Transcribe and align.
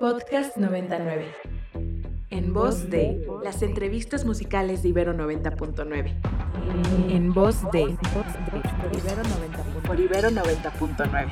Podcast 0.00 0.56
99. 0.56 1.26
En 2.30 2.54
voz 2.54 2.88
de 2.88 3.22
las 3.44 3.60
entrevistas 3.60 4.24
musicales 4.24 4.82
de 4.82 4.88
Ibero 4.88 5.12
90.9. 5.12 6.14
En 7.10 7.34
voz 7.34 7.56
de 7.70 7.82
Ibero 7.82 7.98
90.9. 9.22 9.82
Por 9.86 10.00
Ibero 10.00 10.30
90.9. 10.30 11.30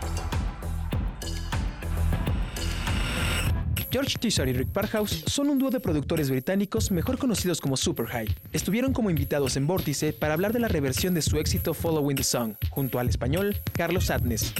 George 3.90 4.18
Tissot 4.18 4.46
y 4.46 4.52
Rick 4.52 4.68
Parkhouse 4.68 5.24
son 5.26 5.48
un 5.48 5.58
dúo 5.58 5.70
de 5.70 5.80
productores 5.80 6.28
británicos 6.28 6.90
mejor 6.90 7.16
conocidos 7.16 7.62
como 7.62 7.78
Super 7.78 8.04
High. 8.04 8.28
Estuvieron 8.52 8.92
como 8.92 9.08
invitados 9.08 9.56
en 9.56 9.66
Vórtice 9.66 10.12
para 10.12 10.34
hablar 10.34 10.52
de 10.52 10.60
la 10.60 10.68
reversión 10.68 11.14
de 11.14 11.22
su 11.22 11.38
éxito 11.38 11.72
Following 11.72 12.18
the 12.18 12.22
Song, 12.22 12.52
junto 12.68 12.98
al 12.98 13.08
español 13.08 13.56
Carlos 13.72 14.10
Adnes. 14.10 14.52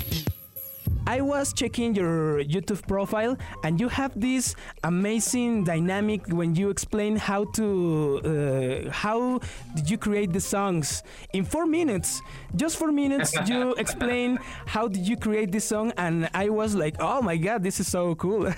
I 1.09 1.22
was 1.22 1.54
checking 1.54 1.95
your 1.95 2.45
YouTube 2.45 2.86
profile, 2.86 3.38
and 3.64 3.80
you 3.80 3.88
have 3.88 4.12
this 4.14 4.55
amazing 4.84 5.64
dynamic 5.64 6.28
when 6.28 6.55
you 6.55 6.69
explain 6.69 7.16
how 7.16 7.45
to 7.56 8.20
uh, 8.20 8.91
how 8.92 9.41
did 9.74 9.88
you 9.88 9.97
create 9.97 10.34
the 10.34 10.41
songs 10.41 11.02
in 11.33 11.47
four 11.47 11.64
minutes. 11.64 12.20
Just 12.56 12.77
four 12.77 12.92
minutes, 12.92 13.33
you 13.47 13.73
explain 13.77 14.38
how 14.66 14.86
did 14.86 15.09
you 15.09 15.16
create 15.16 15.50
this 15.50 15.64
song, 15.64 15.95
and 15.97 16.28
I 16.34 16.50
was 16.50 16.74
like, 16.74 16.97
oh 17.00 17.22
my 17.22 17.38
god, 17.38 17.62
this 17.62 17.80
is 17.80 17.88
so 17.88 18.14
cool. 18.14 18.52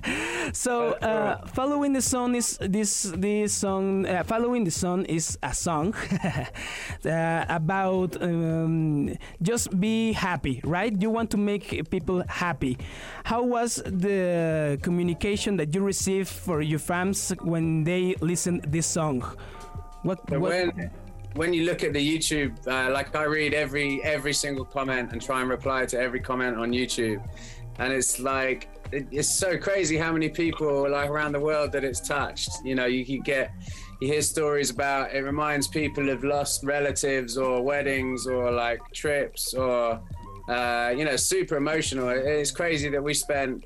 so 0.52 0.92
uh, 1.02 1.44
following 1.48 1.92
the 1.92 2.02
song 2.02 2.36
is 2.36 2.56
this 2.60 3.10
this 3.16 3.52
song. 3.52 4.06
Uh, 4.06 4.22
following 4.22 4.62
the 4.62 4.70
song 4.70 5.04
is 5.06 5.36
a 5.42 5.52
song 5.52 5.92
uh, 7.04 7.44
about 7.48 8.22
um, 8.22 9.10
just 9.42 9.74
be 9.80 10.12
happy, 10.12 10.60
right? 10.62 10.94
You 11.02 11.10
want 11.10 11.32
to 11.32 11.36
make 11.36 11.74
people 11.96 12.22
happy. 12.28 12.74
How 13.24 13.42
was 13.56 13.70
the 14.06 14.78
communication 14.86 15.56
that 15.60 15.68
you 15.74 15.80
received 15.94 16.28
for 16.46 16.58
your 16.72 16.82
fans 16.90 17.18
when 17.52 17.84
they 17.84 18.02
listened 18.20 18.60
this 18.74 18.86
song? 18.98 19.16
What, 20.02 20.18
what 20.30 20.40
when 20.40 20.90
when 21.40 21.50
you 21.56 21.62
look 21.70 21.80
at 21.88 21.92
the 21.98 22.04
YouTube, 22.12 22.52
uh, 22.66 22.90
like 22.96 23.08
I 23.24 23.24
read 23.38 23.52
every 23.64 23.88
every 24.14 24.34
single 24.44 24.66
comment 24.76 25.06
and 25.12 25.18
try 25.28 25.38
and 25.42 25.48
reply 25.58 25.80
to 25.92 25.96
every 26.06 26.20
comment 26.30 26.54
on 26.62 26.68
YouTube, 26.80 27.20
and 27.80 27.88
it's 27.98 28.14
like 28.34 28.60
it, 28.96 29.04
it's 29.18 29.32
so 29.44 29.50
crazy 29.66 29.96
how 30.04 30.12
many 30.16 30.28
people 30.28 30.72
like 30.96 31.10
around 31.14 31.32
the 31.38 31.44
world 31.50 31.68
that 31.74 31.84
it's 31.88 32.02
touched. 32.16 32.50
You 32.68 32.74
know, 32.78 32.88
you 32.96 33.04
can 33.10 33.20
get 33.32 33.46
you 34.00 34.08
hear 34.12 34.22
stories 34.22 34.70
about 34.70 35.04
it 35.16 35.22
reminds 35.32 35.66
people 35.80 36.06
of 36.14 36.18
lost 36.22 36.64
relatives 36.64 37.32
or 37.38 37.62
weddings 37.62 38.26
or 38.26 38.50
like 38.50 38.80
trips 39.02 39.54
or 39.54 40.00
uh, 40.48 40.92
you 40.96 41.04
know, 41.04 41.16
super 41.16 41.56
emotional. 41.56 42.08
It's 42.08 42.50
crazy 42.50 42.88
that 42.88 43.02
we 43.02 43.14
spent, 43.14 43.64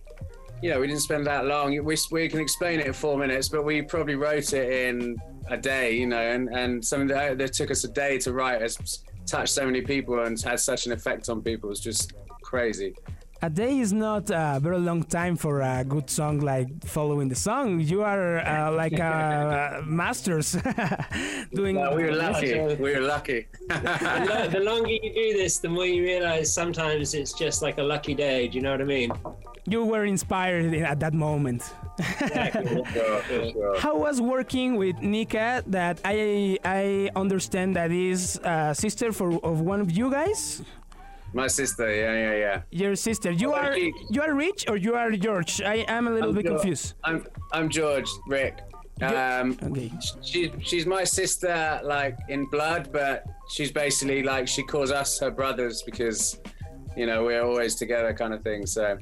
you 0.63 0.71
know, 0.71 0.81
we 0.81 0.87
didn't 0.87 1.03
spend 1.03 1.27
that 1.27 1.47
long. 1.47 1.71
We, 1.85 1.97
we 2.11 2.29
can 2.29 2.41
explain 2.41 2.81
it 2.81 2.87
in 2.87 2.93
four 2.93 3.19
minutes, 3.19 3.49
but 3.49 3.65
we 3.65 3.83
probably 3.83 4.17
wrote 4.17 4.53
it 4.53 4.73
in 4.89 5.17
a 5.49 5.57
day, 5.57 5.97
you 5.97 6.07
know, 6.07 6.21
and, 6.21 6.49
and 6.49 6.85
something 6.85 7.09
that, 7.09 7.39
that 7.39 7.53
took 7.53 7.71
us 7.71 7.85
a 7.85 7.89
day 7.89 8.19
to 8.19 8.33
write 8.33 8.61
has 8.61 9.05
touched 9.27 9.53
so 9.53 9.65
many 9.67 9.83
people 9.83 10.25
and 10.25 10.41
had 10.41 10.61
such 10.61 10.87
an 10.87 10.93
effect 10.93 11.29
on 11.29 11.43
people. 11.43 11.71
It's 11.71 11.81
just 11.81 12.15
crazy 12.43 12.95
a 13.43 13.49
day 13.49 13.79
is 13.79 13.93
not 13.93 14.31
a 14.31 14.59
very 14.61 14.79
long 14.79 15.03
time 15.03 15.37
for 15.37 15.63
a 15.63 15.85
good 15.85 16.11
song 16.11 16.41
like 16.41 16.69
following 16.85 17.29
the 17.29 17.35
song. 17.35 17.81
You 17.81 18.03
are 18.03 18.39
uh, 18.39 18.73
like 18.73 19.01
uh, 19.01 19.81
masters 19.87 20.53
doing. 21.55 21.77
No, 21.77 21.95
we're 21.95 22.13
lucky. 22.15 22.59
We're 22.75 23.01
lucky. 23.01 23.47
the 23.69 24.61
longer 24.63 24.91
you 24.91 25.15
do 25.15 25.39
this, 25.39 25.59
the 25.59 25.69
more 25.69 25.87
you 25.87 26.03
realize 26.03 26.53
sometimes 26.53 27.15
it's 27.15 27.33
just 27.33 27.63
like 27.63 27.79
a 27.79 27.83
lucky 27.83 28.15
day. 28.15 28.49
Do 28.49 28.57
you 28.59 28.63
know 28.63 28.73
what 28.73 28.83
I 28.83 28.85
mean? 28.85 29.13
You 29.67 29.85
were 29.85 30.05
inspired 30.05 30.75
at 30.75 31.01
that 31.01 31.15
moment. 31.15 31.63
How 33.79 33.97
was 33.97 34.21
working 34.21 34.77
with 34.77 35.01
Nika? 35.01 35.63
That 35.67 36.01
I 36.05 36.59
I 36.65 37.11
understand 37.15 37.77
that 37.77 37.91
is 37.91 38.41
a 38.43 38.75
sister 38.75 39.13
for 39.13 39.39
of 39.45 39.61
one 39.61 39.81
of 39.81 39.91
you 39.91 40.11
guys. 40.11 40.63
My 41.33 41.47
sister, 41.47 41.95
yeah, 41.95 42.15
yeah, 42.15 42.37
yeah. 42.37 42.63
Your 42.71 42.97
sister. 42.97 43.31
You 43.31 43.53
are 43.53 43.77
you 43.77 44.21
are 44.23 44.35
rich 44.35 44.65
or 44.69 44.77
you 44.77 44.95
are 44.95 45.11
George? 45.13 45.63
I 45.63 45.85
am 45.87 46.09
a 46.09 46.11
little 46.11 46.31
I'm 46.31 46.35
bit 46.35 46.47
George. 46.47 46.61
confused. 46.61 46.95
I'm 47.05 47.27
I'm 47.53 47.69
George 47.69 48.09
Rick. 48.27 48.61
Um, 49.01 49.57
okay. 49.63 49.93
She 50.23 50.53
she's 50.61 50.87
my 50.87 51.05
sister, 51.05 51.81
like 51.85 52.19
in 52.29 52.47
blood, 52.47 52.91
but 52.93 53.25
she's 53.49 53.73
basically 53.73 54.23
like 54.23 54.49
she 54.49 54.63
calls 54.63 54.91
us 54.91 55.19
her 55.21 55.31
brothers 55.31 55.83
because, 55.83 56.39
you 56.97 57.07
know, 57.07 57.25
we're 57.25 57.43
always 57.43 57.77
together, 57.77 58.13
kind 58.13 58.35
of 58.35 58.43
thing. 58.43 58.67
So, 58.67 58.99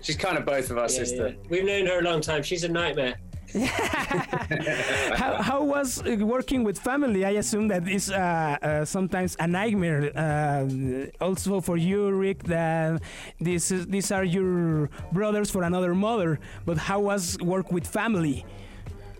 she's 0.00 0.16
kind 0.16 0.38
of 0.38 0.44
both 0.44 0.70
of 0.70 0.76
our 0.76 0.84
yeah, 0.84 0.88
sister. 0.88 1.28
Yeah. 1.28 1.48
We've 1.48 1.64
known 1.64 1.86
her 1.86 1.98
a 2.00 2.02
long 2.02 2.20
time. 2.20 2.42
She's 2.42 2.64
a 2.64 2.68
nightmare. 2.68 3.16
how, 5.14 5.42
how 5.42 5.62
was 5.62 6.02
working 6.04 6.64
with 6.64 6.78
family? 6.78 7.24
I 7.24 7.30
assume 7.30 7.68
that 7.68 7.86
is 7.88 8.10
uh, 8.10 8.56
uh, 8.62 8.84
sometimes 8.84 9.36
a 9.38 9.46
nightmare. 9.46 10.10
Uh, 10.16 11.06
also 11.20 11.60
for 11.60 11.76
you, 11.76 12.10
Rick, 12.12 12.44
that 12.44 13.02
this 13.40 13.70
is, 13.70 13.86
these 13.86 14.10
are 14.10 14.24
your 14.24 14.88
brothers 15.12 15.50
for 15.50 15.64
another 15.64 15.94
mother. 15.94 16.38
But 16.64 16.78
how 16.78 17.00
was 17.00 17.36
work 17.40 17.72
with 17.72 17.86
family? 17.86 18.46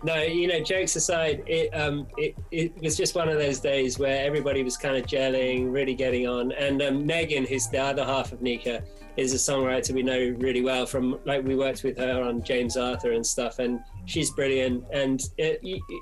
No, 0.03 0.21
you 0.21 0.47
know, 0.47 0.59
jokes 0.59 0.97
aside, 0.97 1.43
it 1.47 1.69
um, 1.69 2.07
it, 2.17 2.35
it 2.51 2.73
was 2.81 2.97
just 2.97 3.15
one 3.15 3.29
of 3.29 3.37
those 3.37 3.59
days 3.59 3.97
where 3.97 4.25
everybody 4.25 4.61
was 4.61 4.75
kind 4.75 4.97
of 4.97 5.05
gelling, 5.05 5.71
really 5.71 5.95
getting 5.95 6.27
on. 6.27 6.51
And 6.51 6.81
um, 6.81 7.05
Megan, 7.05 7.45
who's 7.45 7.67
the 7.67 7.77
other 7.77 8.03
half 8.03 8.33
of 8.33 8.41
Nika, 8.41 8.83
is 9.17 9.33
a 9.33 9.37
songwriter 9.51 9.91
we 9.91 10.03
know 10.03 10.35
really 10.39 10.61
well 10.61 10.85
from 10.85 11.19
like 11.25 11.43
we 11.43 11.55
worked 11.55 11.83
with 11.83 11.97
her 11.97 12.21
on 12.23 12.43
James 12.43 12.77
Arthur 12.77 13.11
and 13.11 13.25
stuff, 13.25 13.59
and 13.59 13.79
she's 14.05 14.31
brilliant. 14.31 14.83
And 14.91 15.21
it, 15.37 15.61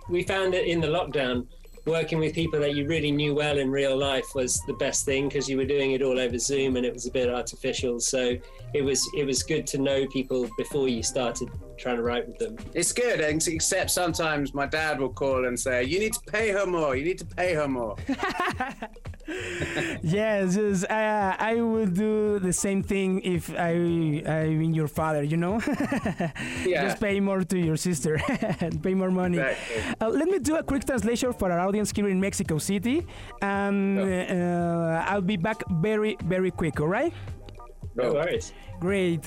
we 0.09 0.23
found 0.23 0.53
it 0.53 0.67
in 0.67 0.79
the 0.79 0.87
lockdown 0.87 1.47
working 1.85 2.19
with 2.19 2.33
people 2.33 2.59
that 2.59 2.75
you 2.75 2.87
really 2.87 3.11
knew 3.11 3.33
well 3.33 3.57
in 3.57 3.71
real 3.71 3.97
life 3.97 4.35
was 4.35 4.61
the 4.67 4.73
best 4.73 5.05
thing 5.05 5.27
because 5.27 5.49
you 5.49 5.57
were 5.57 5.65
doing 5.65 5.91
it 5.93 6.01
all 6.01 6.19
over 6.19 6.37
Zoom 6.37 6.75
and 6.75 6.85
it 6.85 6.93
was 6.93 7.07
a 7.07 7.11
bit 7.11 7.29
artificial. 7.29 7.99
So 7.99 8.37
it 8.73 8.81
was 8.81 9.07
it 9.17 9.25
was 9.25 9.43
good 9.43 9.65
to 9.67 9.77
know 9.77 10.07
people 10.07 10.47
before 10.57 10.87
you 10.87 11.03
started 11.03 11.49
trying 11.81 11.97
to 11.97 12.03
write 12.03 12.27
with 12.27 12.37
them. 12.37 12.57
It's 12.73 12.91
good, 12.91 13.19
except 13.19 13.89
sometimes 13.91 14.53
my 14.53 14.67
dad 14.67 14.99
will 14.99 15.13
call 15.23 15.45
and 15.45 15.59
say, 15.59 15.83
"You 15.83 15.99
need 15.99 16.13
to 16.13 16.21
pay 16.31 16.51
her 16.51 16.65
more. 16.65 16.95
You 16.95 17.03
need 17.03 17.19
to 17.19 17.25
pay 17.25 17.53
her 17.53 17.67
more." 17.67 17.95
yes, 20.03 20.55
yes 20.55 20.83
uh, 20.85 21.35
I 21.39 21.61
would 21.61 21.93
do 21.95 22.39
the 22.39 22.53
same 22.53 22.83
thing 22.83 23.21
if 23.21 23.49
I 23.57 23.73
I 24.25 24.47
mean 24.61 24.73
your 24.73 24.87
father, 24.87 25.23
you 25.23 25.37
know. 25.37 25.61
yeah. 26.65 26.85
Just 26.85 26.99
pay 27.01 27.19
more 27.19 27.43
to 27.43 27.57
your 27.57 27.77
sister, 27.77 28.13
pay 28.83 28.93
more 28.93 29.11
money. 29.11 29.39
Exactly. 29.39 29.95
Uh, 29.99 30.09
let 30.09 30.27
me 30.27 30.39
do 30.39 30.55
a 30.57 30.63
quick 30.63 30.85
translation 30.85 31.33
for 31.33 31.51
our 31.51 31.59
audience 31.67 31.91
here 31.95 32.07
in 32.07 32.19
Mexico 32.19 32.57
City, 32.57 33.05
and 33.41 33.99
uh, 33.99 35.05
I'll 35.09 35.27
be 35.33 35.37
back 35.37 35.63
very 35.81 36.17
very 36.23 36.51
quick. 36.51 36.79
All 36.79 36.87
right. 36.87 37.13
No 37.95 38.13
worries. 38.13 38.53
Great. 38.81 39.25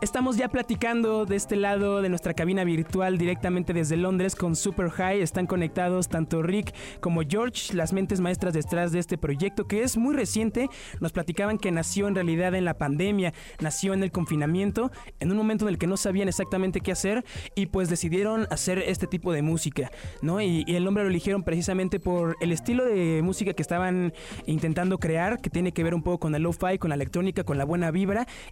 Estamos 0.00 0.36
ya 0.36 0.48
platicando 0.48 1.26
de 1.26 1.36
este 1.36 1.54
lado 1.54 2.02
de 2.02 2.08
nuestra 2.08 2.34
cabina 2.34 2.64
virtual 2.64 3.18
directamente 3.18 3.72
desde 3.72 3.96
Londres 3.96 4.34
con 4.34 4.56
Super 4.56 4.90
High. 4.90 5.20
Están 5.20 5.46
conectados 5.46 6.08
tanto 6.08 6.42
Rick 6.42 6.74
como 7.00 7.22
George, 7.22 7.72
las 7.74 7.92
mentes 7.92 8.20
maestras 8.20 8.52
detrás 8.52 8.90
de 8.90 8.98
este 8.98 9.16
proyecto 9.16 9.68
que 9.68 9.82
es 9.82 9.96
muy 9.96 10.14
reciente. 10.14 10.68
Nos 10.98 11.12
platicaban 11.12 11.58
que 11.58 11.70
nació 11.70 12.08
en 12.08 12.16
realidad 12.16 12.54
en 12.54 12.64
la 12.64 12.74
pandemia, 12.74 13.32
nació 13.60 13.94
en 13.94 14.02
el 14.02 14.10
confinamiento, 14.10 14.90
en 15.20 15.30
un 15.30 15.36
momento 15.36 15.66
en 15.66 15.74
el 15.74 15.78
que 15.78 15.86
no 15.86 15.96
sabían 15.96 16.28
exactamente 16.28 16.80
qué 16.80 16.92
hacer 16.92 17.24
y 17.54 17.66
pues 17.66 17.88
decidieron 17.88 18.48
hacer 18.50 18.80
este 18.80 19.06
tipo 19.06 19.32
de 19.32 19.42
música, 19.42 19.90
¿no? 20.20 20.40
Y, 20.40 20.64
el 20.66 20.84
nombre 20.84 21.04
lo 21.04 21.10
eligieron 21.10 21.42
precisamente 21.42 22.00
por 22.00 22.36
el 22.40 22.52
estilo 22.52 22.84
de 22.84 23.22
música 23.22 23.54
que 23.54 23.62
estaban 23.62 24.12
intentando 24.46 24.98
crear, 24.98 25.40
que 25.40 25.48
tiene 25.48 25.72
que 25.72 25.82
ver 25.82 25.94
un 25.94 26.02
poco 26.02 26.18
con 26.18 26.34
el 26.34 26.42
lo-fi, 26.42 26.76
con 26.78 26.90
la 26.90 26.96
electrónica, 26.96 27.44
con 27.44 27.56
la 27.56 27.64
buena 27.64 27.90
vibra 27.90 28.05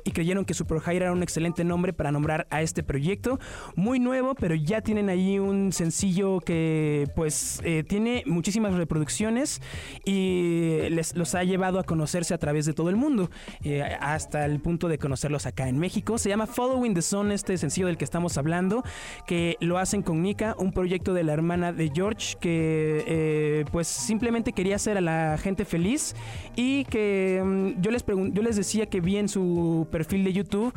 y 0.04 0.10
creyeron 0.10 0.44
que 0.44 0.54
Super 0.54 0.80
High 0.80 0.96
era 0.96 1.12
un 1.12 1.22
excelente 1.22 1.64
nombre 1.64 1.92
para 1.92 2.12
nombrar 2.12 2.46
a 2.50 2.62
este 2.62 2.82
proyecto. 2.82 3.38
Muy 3.76 4.00
nuevo, 4.00 4.34
pero 4.34 4.54
ya 4.54 4.80
tienen 4.80 5.08
ahí 5.08 5.38
un 5.38 5.72
sencillo 5.72 6.40
que 6.40 7.08
pues 7.14 7.60
eh, 7.64 7.84
tiene 7.86 8.22
muchísimas 8.26 8.74
reproducciones 8.74 9.60
y 10.04 10.88
les 10.90 11.14
los 11.16 11.34
ha 11.34 11.44
llevado 11.44 11.78
a 11.78 11.84
conocerse 11.84 12.34
a 12.34 12.38
través 12.38 12.66
de 12.66 12.72
todo 12.72 12.90
el 12.90 12.96
mundo, 12.96 13.30
eh, 13.62 13.82
hasta 14.00 14.44
el 14.46 14.60
punto 14.60 14.88
de 14.88 14.98
conocerlos 14.98 15.46
acá 15.46 15.68
en 15.68 15.78
México. 15.78 16.18
Se 16.18 16.28
llama 16.28 16.46
Following 16.46 16.94
the 16.94 17.02
Sun, 17.02 17.32
este 17.32 17.56
sencillo 17.58 17.86
del 17.86 17.96
que 17.96 18.04
estamos 18.04 18.38
hablando, 18.38 18.82
que 19.26 19.56
lo 19.60 19.78
hacen 19.78 20.02
con 20.02 20.22
Nika, 20.22 20.54
un 20.58 20.72
proyecto 20.72 21.14
de 21.14 21.24
la 21.24 21.32
hermana 21.32 21.72
de 21.72 21.90
George 21.94 22.36
que 22.40 23.04
eh, 23.06 23.64
pues 23.72 23.86
simplemente 23.88 24.52
quería 24.52 24.76
hacer 24.76 24.96
a 24.96 25.00
la 25.00 25.38
gente 25.38 25.64
feliz 25.64 26.14
y 26.56 26.84
que 26.84 27.42
mm, 27.44 27.80
yo 27.80 27.90
les 27.90 28.04
yo 28.06 28.42
les 28.42 28.56
decía 28.56 28.86
que 28.86 29.00
vi 29.00 29.16
en 29.16 29.28
su 29.28 29.43
perfil 29.90 30.24
de 30.24 30.32
YouTube 30.32 30.72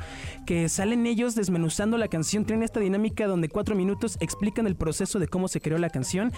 que 0.46 0.69
salen 0.69 1.06
ellos 1.06 1.36
desmenuzando 1.36 1.98
la 1.98 2.08
canción. 2.08 2.46
Tienen 2.46 2.64
esta 2.64 2.80
dinámica 2.80 3.28
donde 3.28 3.50
cuatro 3.50 3.75
minutos 3.75 4.18
explican 4.19 4.68
el 4.68 4.75
proceso 4.75 5.19
de 5.19 5.28
cómo 5.28 5.48
se 5.48 5.62
creó 5.62 5.78
la 5.78 5.90
canción. 5.90 6.31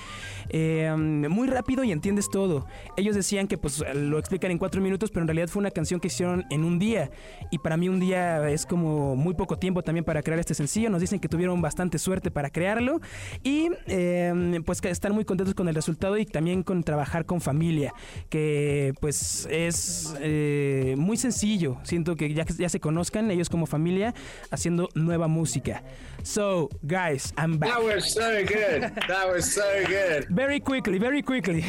Eh, 0.50 0.94
muy 0.98 1.48
rápido 1.48 1.84
y 1.84 1.92
entiendes 1.92 2.30
todo. 2.30 2.66
Ellos 2.98 3.16
decían 3.16 3.48
que 3.48 3.58
pues 3.58 3.84
lo 3.94 4.18
explican 4.20 4.52
en 4.52 4.58
cuatro 4.58 4.82
minutos, 4.82 5.12
pero 5.12 5.22
en 5.22 5.28
realidad 5.28 5.48
fue 5.48 5.62
una 5.62 5.72
canción 5.72 6.00
que 6.00 6.08
hicieron 6.08 6.46
en 6.50 6.64
un 6.64 6.80
día. 6.80 7.12
Y 7.52 7.60
para 7.60 7.78
mí 7.78 7.90
un 7.90 8.00
día 8.00 8.50
es 8.50 8.66
como 8.66 9.16
muy 9.16 9.34
poco 9.34 9.58
tiempo 9.58 9.84
también 9.84 10.06
para 10.06 10.22
crear 10.24 10.40
este 10.40 10.54
sencillo. 10.54 10.90
Nos 10.90 11.02
dicen 11.02 11.20
que 11.20 11.28
tuvieron 11.28 11.62
bastante 11.62 12.00
suerte 12.00 12.32
para 12.32 12.50
crearlo. 12.50 13.00
Y 13.44 13.70
eh, 13.88 14.62
pues 14.66 14.82
que 14.82 14.90
están 14.90 15.14
muy 15.14 15.26
contentos 15.26 15.56
con 15.56 15.68
el 15.68 15.76
resultado 15.76 16.18
y 16.18 16.26
también 16.26 16.64
con 16.64 16.84
trabajar 16.84 17.26
con 17.26 17.42
familia. 17.42 17.94
Que 18.30 18.94
pues 19.00 19.48
es 19.52 20.14
eh, 20.20 20.96
muy 20.98 21.18
sencillo. 21.18 21.78
Siento 21.84 22.16
que 22.20 22.34
ya, 22.34 22.44
ya 22.58 22.68
se 22.70 22.80
conozcan 22.80 23.32
ellos 23.32 23.50
como 23.50 23.66
familia 23.66 24.14
haciendo 24.52 24.90
nueva 24.94 25.28
música. 25.28 25.82
So, 26.24 26.70
guys, 26.86 27.32
I'm 27.38 27.58
back. 27.58 27.70
That 27.72 27.84
was 27.84 28.14
so 28.14 28.44
good. 28.46 28.82
That 29.08 29.26
was 29.34 29.52
so 29.54 29.86
good. 29.88 30.28
Very 30.30 30.60
quickly, 30.60 31.00
very 31.00 31.22
quickly. 31.22 31.64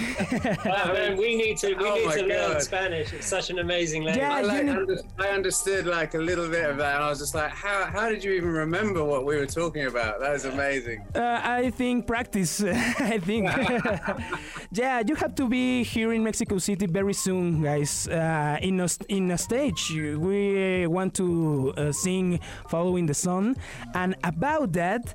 wow, 0.66 0.92
man, 0.92 1.16
we 1.16 1.36
need 1.36 1.56
to 1.58 1.68
we 1.74 1.84
Oh 1.88 1.94
need 1.94 2.06
my 2.06 2.16
to 2.16 2.26
learn 2.26 2.60
Spanish. 2.60 3.12
It's 3.12 3.28
such 3.28 3.50
an 3.50 3.60
amazing 3.60 4.02
language. 4.02 4.22
Yeah, 4.26 4.34
I, 4.34 4.40
like, 4.42 4.58
you 4.58 4.64
know- 4.64 4.80
under- 4.80 5.02
I 5.18 5.28
understood 5.28 5.86
like 5.86 6.14
a 6.14 6.18
little 6.18 6.48
bit 6.48 6.68
of 6.68 6.76
that, 6.78 6.96
and 6.96 7.04
I 7.04 7.08
was 7.08 7.20
just 7.20 7.34
like, 7.34 7.52
"How 7.52 7.86
how 7.86 8.08
did 8.10 8.24
you 8.24 8.32
even 8.32 8.50
remember 8.50 9.04
what 9.04 9.24
we 9.24 9.36
were 9.36 9.46
talking 9.46 9.86
about? 9.86 10.18
That 10.20 10.32
was 10.32 10.44
amazing." 10.44 10.98
Uh, 11.14 11.40
I 11.60 11.70
think 11.70 12.06
practice. 12.08 12.60
I 13.14 13.18
think. 13.18 13.46
yeah, 14.72 15.02
you 15.06 15.14
have 15.14 15.34
to 15.36 15.48
be 15.48 15.82
here 15.84 16.12
in 16.12 16.22
Mexico 16.24 16.58
City 16.58 16.86
very 16.86 17.14
soon, 17.14 17.62
guys. 17.62 18.08
Uh, 18.08 18.58
in 18.60 18.80
a 18.80 18.88
in 19.08 19.30
a 19.30 19.38
stage, 19.38 19.82
we 19.94 20.39
want 20.86 21.14
to 21.14 21.72
uh, 21.76 21.92
sing 21.92 22.40
"Following 22.68 23.06
the 23.06 23.14
Sun." 23.14 23.56
And 23.94 24.14
about 24.24 24.72
that, 24.72 25.14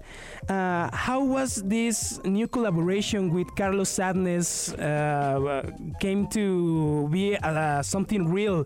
uh, 0.50 0.89
how 0.95 1.24
was 1.24 1.62
this 1.63 2.19
new 2.24 2.48
collaboration 2.48 3.33
with 3.33 3.48
Carlos 3.56 3.89
Sadness 3.89 4.74
uh, 4.74 5.63
came 6.00 6.27
to 6.27 7.10
be 7.12 7.36
uh, 7.38 7.81
something 7.81 8.31
real? 8.31 8.66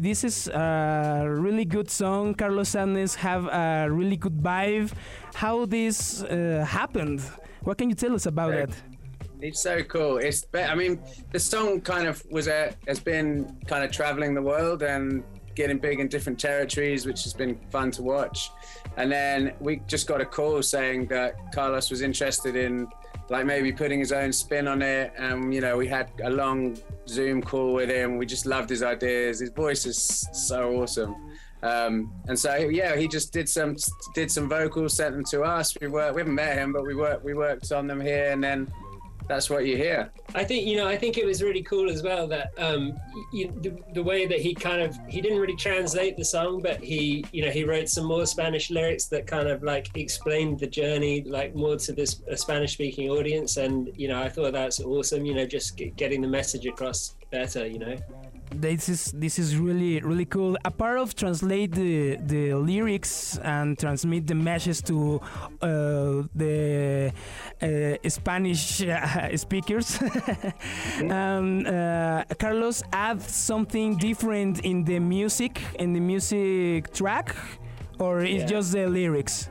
this 0.00 0.24
is 0.24 0.48
a 0.48 1.26
really 1.28 1.64
good 1.64 1.90
song. 1.90 2.34
Carlos 2.34 2.70
Sadness 2.70 3.14
have 3.16 3.46
a 3.46 3.88
really 3.90 4.16
good 4.16 4.38
vibe. 4.40 4.92
How 5.34 5.66
this 5.66 6.22
uh, 6.22 6.64
happened? 6.66 7.20
What 7.62 7.78
can 7.78 7.88
you 7.90 7.94
tell 7.94 8.14
us 8.14 8.26
about 8.26 8.54
it? 8.54 8.70
It's 9.40 9.60
so 9.60 9.82
cool. 9.82 10.18
It's 10.18 10.46
I 10.54 10.74
mean, 10.74 11.00
the 11.32 11.40
song 11.40 11.80
kind 11.80 12.06
of 12.06 12.22
was 12.30 12.46
a 12.46 12.74
has 12.86 13.00
been 13.00 13.56
kind 13.66 13.84
of 13.84 13.90
traveling 13.90 14.34
the 14.34 14.42
world 14.42 14.82
and 14.82 15.24
getting 15.54 15.78
big 15.78 16.00
in 16.00 16.08
different 16.08 16.38
territories, 16.38 17.06
which 17.06 17.22
has 17.24 17.34
been 17.34 17.58
fun 17.70 17.90
to 17.92 18.02
watch. 18.02 18.50
And 18.96 19.10
then 19.10 19.54
we 19.60 19.82
just 19.86 20.06
got 20.06 20.20
a 20.20 20.26
call 20.26 20.62
saying 20.62 21.06
that 21.06 21.34
Carlos 21.52 21.90
was 21.90 22.02
interested 22.02 22.56
in 22.56 22.88
like 23.30 23.46
maybe 23.46 23.72
putting 23.72 23.98
his 23.98 24.12
own 24.12 24.32
spin 24.32 24.68
on 24.68 24.82
it. 24.82 25.12
And 25.16 25.54
you 25.54 25.60
know, 25.60 25.76
we 25.76 25.86
had 25.86 26.10
a 26.24 26.30
long 26.30 26.76
Zoom 27.08 27.42
call 27.42 27.72
with 27.72 27.88
him. 27.88 28.18
We 28.18 28.26
just 28.26 28.46
loved 28.46 28.70
his 28.70 28.82
ideas. 28.82 29.40
His 29.40 29.50
voice 29.50 29.86
is 29.86 30.26
so 30.32 30.82
awesome. 30.82 31.14
Um, 31.62 32.12
and 32.26 32.38
so 32.38 32.56
yeah, 32.56 32.96
he 32.96 33.06
just 33.06 33.32
did 33.32 33.48
some 33.48 33.76
did 34.14 34.30
some 34.30 34.48
vocals, 34.48 34.94
sent 34.94 35.14
them 35.14 35.24
to 35.26 35.42
us. 35.42 35.76
We 35.80 35.86
worked. 35.88 36.14
We 36.14 36.20
haven't 36.20 36.34
met 36.34 36.58
him, 36.58 36.72
but 36.72 36.84
we 36.84 36.94
worked 36.94 37.24
we 37.24 37.34
worked 37.34 37.70
on 37.72 37.86
them 37.86 38.00
here, 38.00 38.32
and 38.32 38.42
then 38.42 38.72
that's 39.28 39.50
what 39.50 39.66
you 39.66 39.76
hear. 39.76 40.10
I 40.34 40.44
think 40.44 40.66
you 40.66 40.76
know. 40.76 40.86
I 40.86 40.96
think 40.96 41.18
it 41.18 41.24
was 41.24 41.42
really 41.42 41.62
cool 41.62 41.90
as 41.90 42.02
well 42.02 42.26
that 42.28 42.52
um, 42.58 42.98
you, 43.32 43.52
the, 43.60 43.78
the 43.94 44.02
way 44.02 44.26
that 44.26 44.40
he 44.40 44.54
kind 44.54 44.80
of 44.82 44.96
he 45.08 45.20
didn't 45.20 45.38
really 45.38 45.56
translate 45.56 46.16
the 46.16 46.24
song, 46.24 46.60
but 46.60 46.82
he 46.82 47.24
you 47.32 47.44
know 47.44 47.50
he 47.50 47.64
wrote 47.64 47.88
some 47.88 48.04
more 48.04 48.26
Spanish 48.26 48.70
lyrics 48.70 49.06
that 49.06 49.26
kind 49.26 49.48
of 49.48 49.62
like 49.62 49.88
explained 49.96 50.60
the 50.60 50.66
journey 50.66 51.22
like 51.22 51.54
more 51.54 51.76
to 51.76 51.92
this 51.92 52.22
Spanish 52.36 52.72
speaking 52.74 53.10
audience, 53.10 53.56
and 53.56 53.90
you 53.96 54.08
know 54.08 54.20
I 54.20 54.28
thought 54.28 54.52
that's 54.52 54.80
awesome. 54.80 55.24
You 55.24 55.34
know, 55.34 55.46
just 55.46 55.76
get, 55.76 55.96
getting 55.96 56.20
the 56.20 56.28
message 56.28 56.66
across 56.66 57.16
better. 57.30 57.66
You 57.66 57.78
know. 57.78 57.96
This 58.54 58.88
is 58.88 59.12
this 59.12 59.38
is 59.38 59.56
really 59.56 60.00
really 60.00 60.24
cool. 60.24 60.56
A 60.64 60.70
part 60.70 60.98
of 60.98 61.14
translate 61.14 61.72
the 61.72 62.16
the 62.16 62.54
lyrics 62.54 63.38
and 63.38 63.78
transmit 63.78 64.26
the 64.26 64.34
message 64.34 64.82
to 64.82 65.20
uh, 65.60 66.22
the 66.34 67.12
uh, 67.62 68.08
Spanish 68.08 68.82
uh, 68.82 69.36
speakers. 69.44 70.00
um, 71.10 71.64
Carlos 72.38 72.82
add 72.92 73.20
something 73.22 73.96
different 73.96 74.60
in 74.60 74.84
the 74.84 74.98
music 74.98 75.60
in 75.78 75.92
the 75.92 76.00
music 76.00 76.92
track, 76.92 77.34
or 77.98 78.20
it's 78.20 78.50
just 78.50 78.72
the 78.72 78.86
lyrics. 78.86 79.48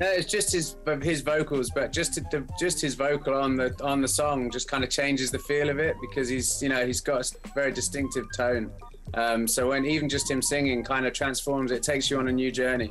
No, 0.00 0.10
it's 0.10 0.30
just 0.30 0.52
his 0.52 0.76
his 1.02 1.20
vocals, 1.20 1.70
but 1.70 1.92
just 1.92 2.14
the, 2.14 2.44
just 2.58 2.80
his 2.80 2.94
vocal 2.94 3.34
on 3.34 3.56
the 3.56 3.74
on 3.82 4.00
the 4.00 4.08
song 4.08 4.50
just 4.50 4.68
kind 4.68 4.82
of 4.82 4.90
changes 4.90 5.30
the 5.30 5.38
feel 5.38 5.68
of 5.68 5.78
it 5.78 5.96
because 6.00 6.28
he's 6.28 6.62
you 6.62 6.68
know 6.68 6.86
he's 6.86 7.00
got 7.00 7.30
a 7.30 7.48
very 7.54 7.72
distinctive 7.72 8.26
tone. 8.36 8.70
Um, 9.14 9.46
so 9.46 9.68
when 9.68 9.84
even 9.84 10.08
just 10.08 10.30
him 10.30 10.40
singing 10.40 10.82
kind 10.82 11.06
of 11.06 11.12
transforms 11.12 11.70
it, 11.70 11.82
takes 11.82 12.10
you 12.10 12.18
on 12.18 12.28
a 12.28 12.32
new 12.32 12.50
journey. 12.50 12.90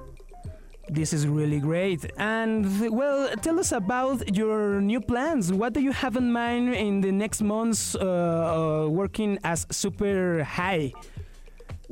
This 0.90 1.14
is 1.14 1.26
really 1.26 1.60
great. 1.60 2.12
And 2.18 2.92
well, 2.92 3.30
tell 3.38 3.60
us 3.60 3.72
about 3.72 4.36
your 4.36 4.82
new 4.82 5.00
plans. 5.00 5.52
What 5.54 5.74
do 5.74 5.80
you 5.80 5.94
have 5.94 6.18
in 6.18 6.32
mind 6.32 6.74
in 6.76 7.02
the 7.02 7.12
next 7.12 7.42
months 7.42 7.96
uh, 7.96 8.00
uh, 8.00 8.90
working 8.90 9.40
as 9.44 9.66
Super 9.72 10.44
High? 10.44 10.92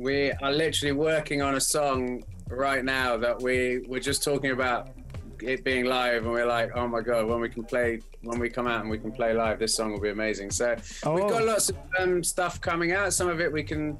We 0.00 0.32
are 0.32 0.50
literally 0.50 0.92
working 0.92 1.42
on 1.42 1.56
a 1.56 1.60
song 1.60 2.24
right 2.48 2.82
now 2.82 3.18
that 3.18 3.42
we 3.42 3.84
we're 3.86 4.00
just 4.00 4.24
talking 4.24 4.50
about 4.50 4.88
it 5.42 5.62
being 5.62 5.84
live, 5.84 6.22
and 6.24 6.32
we're 6.32 6.46
like, 6.46 6.70
oh 6.74 6.88
my 6.88 7.02
god, 7.02 7.26
when 7.26 7.38
we 7.38 7.50
can 7.50 7.64
play, 7.64 8.00
when 8.22 8.38
we 8.38 8.48
come 8.48 8.66
out 8.66 8.80
and 8.80 8.88
we 8.90 8.96
can 8.98 9.12
play 9.12 9.34
live, 9.34 9.58
this 9.58 9.74
song 9.74 9.92
will 9.92 10.00
be 10.00 10.08
amazing. 10.08 10.50
So 10.52 10.74
we've 11.04 11.28
got 11.28 11.42
Oh. 11.42 11.44
lots 11.44 11.68
of 11.68 11.76
um, 11.98 12.24
stuff 12.24 12.62
coming 12.62 12.92
out. 12.92 13.12
Some 13.12 13.28
of 13.28 13.42
it 13.42 13.52
we 13.52 13.62
can 13.62 13.98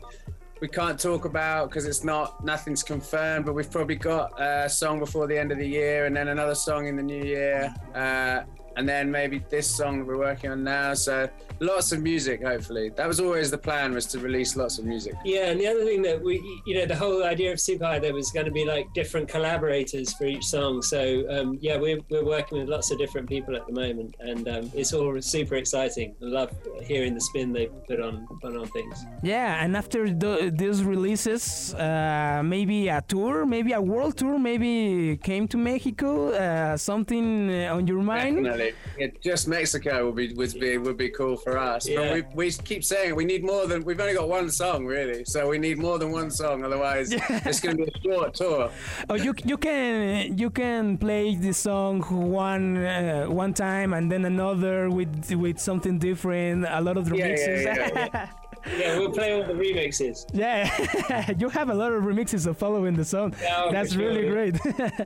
we 0.62 0.68
can't 0.68 0.98
talk 0.98 1.26
about 1.26 1.68
because 1.68 1.84
it's 1.84 2.02
not 2.02 2.42
nothing's 2.46 2.82
confirmed. 2.82 3.44
But 3.44 3.52
we've 3.52 3.70
probably 3.70 3.96
got 3.96 4.40
a 4.40 4.70
song 4.70 5.00
before 5.00 5.26
the 5.26 5.38
end 5.38 5.52
of 5.52 5.58
the 5.58 5.68
year, 5.68 6.06
and 6.06 6.16
then 6.16 6.28
another 6.28 6.54
song 6.54 6.86
in 6.88 6.96
the 6.96 7.02
new 7.02 7.22
year, 7.24 7.74
uh, 7.94 8.40
and 8.80 8.88
then 8.88 9.10
maybe 9.10 9.44
this 9.50 9.68
song 9.68 9.98
that 9.98 10.06
we're 10.06 10.16
working 10.16 10.50
on 10.50 10.64
now. 10.64 10.94
So 10.94 11.28
lots 11.60 11.92
of 11.92 12.00
music, 12.00 12.42
hopefully. 12.42 12.88
That 12.96 13.06
was 13.06 13.20
always 13.20 13.50
the 13.50 13.58
plan 13.58 13.92
was 13.92 14.06
to 14.06 14.18
release 14.18 14.56
lots 14.56 14.78
of 14.78 14.86
music. 14.86 15.14
Yeah, 15.22 15.50
and 15.50 15.60
the 15.60 15.66
other 15.66 15.84
thing 15.84 16.00
that 16.00 16.18
we, 16.22 16.36
you 16.66 16.74
know, 16.76 16.86
the 16.86 16.96
whole 16.96 17.22
idea 17.22 17.52
of 17.52 17.60
Super 17.60 17.84
High, 17.84 17.98
there 17.98 18.14
was 18.14 18.30
going 18.30 18.46
to 18.46 18.50
be 18.52 18.64
like 18.64 18.86
different 18.94 19.28
collaborators 19.28 20.14
for 20.14 20.24
each 20.24 20.46
song. 20.46 20.80
So 20.80 21.26
um, 21.28 21.58
yeah, 21.60 21.76
we're, 21.76 22.00
we're 22.08 22.24
working 22.24 22.56
with 22.58 22.70
lots 22.70 22.90
of 22.90 22.96
different 22.96 23.28
people 23.28 23.54
at 23.54 23.66
the 23.66 23.74
moment, 23.74 24.14
and 24.20 24.48
um, 24.48 24.72
it's 24.74 24.94
all 24.94 25.20
super 25.20 25.56
exciting. 25.56 26.14
I 26.22 26.24
love 26.24 26.50
hearing 26.82 27.12
the 27.12 27.20
spin 27.20 27.52
they 27.52 27.66
put 27.86 28.00
on 28.00 28.26
put 28.40 28.56
on 28.56 28.66
things. 28.68 29.04
Yeah, 29.22 29.62
and 29.62 29.76
after 29.76 30.08
the, 30.10 30.50
these 30.54 30.82
releases, 30.82 31.74
uh, 31.74 32.40
maybe 32.42 32.88
a 32.88 33.02
tour, 33.06 33.44
maybe 33.44 33.72
a 33.72 33.82
world 33.82 34.16
tour, 34.16 34.38
maybe 34.38 35.18
came 35.22 35.46
to 35.48 35.58
Mexico. 35.58 36.30
Uh, 36.30 36.78
something 36.78 37.50
uh, 37.50 37.76
on 37.76 37.86
your 37.86 38.02
mind? 38.02 38.36
Definitely, 38.36 38.69
it, 38.98 39.22
just 39.22 39.48
Mexico 39.48 40.06
would 40.06 40.16
be 40.16 40.32
would 40.34 40.58
be 40.58 40.78
would 40.78 40.96
be 40.96 41.10
cool 41.10 41.36
for 41.36 41.58
us. 41.58 41.88
Yeah. 41.88 41.96
But 41.96 42.34
we, 42.34 42.46
we 42.46 42.52
keep 42.52 42.84
saying 42.84 43.14
we 43.14 43.24
need 43.24 43.44
more 43.44 43.66
than 43.66 43.84
we've 43.84 44.00
only 44.00 44.14
got 44.14 44.28
one 44.28 44.50
song 44.50 44.86
really, 44.86 45.24
so 45.24 45.48
we 45.48 45.58
need 45.58 45.78
more 45.78 45.98
than 45.98 46.10
one 46.10 46.30
song. 46.30 46.64
Otherwise, 46.64 47.12
it's 47.12 47.60
going 47.60 47.76
to 47.76 47.84
be 47.84 47.90
a 47.92 48.00
short 48.02 48.34
tour. 48.34 48.70
Oh, 49.08 49.14
you 49.14 49.34
you 49.44 49.56
can 49.56 50.36
you 50.38 50.50
can 50.50 50.98
play 50.98 51.34
the 51.36 51.52
song 51.52 52.02
one 52.02 52.76
uh, 52.76 53.26
one 53.26 53.54
time 53.54 53.92
and 53.94 54.10
then 54.10 54.24
another 54.24 54.90
with 54.90 55.32
with 55.32 55.58
something 55.58 55.98
different. 55.98 56.66
A 56.68 56.80
lot 56.80 56.96
of 56.96 57.08
Yeah, 57.12 57.26
yeah, 57.26 57.88
remixes. 58.08 58.30
yeah, 58.78 58.98
we'll 58.98 59.10
play 59.10 59.32
all 59.32 59.46
the 59.46 59.54
remixes. 59.54 60.26
Yeah, 60.32 61.32
you 61.38 61.48
have 61.48 61.70
a 61.70 61.74
lot 61.74 61.92
of 61.92 62.02
remixes 62.04 62.46
of 62.46 62.58
following 62.58 62.94
the 62.94 63.04
song. 63.04 63.34
Yeah, 63.40 63.68
That's 63.72 63.96
really 63.96 64.28
great. 64.28 64.56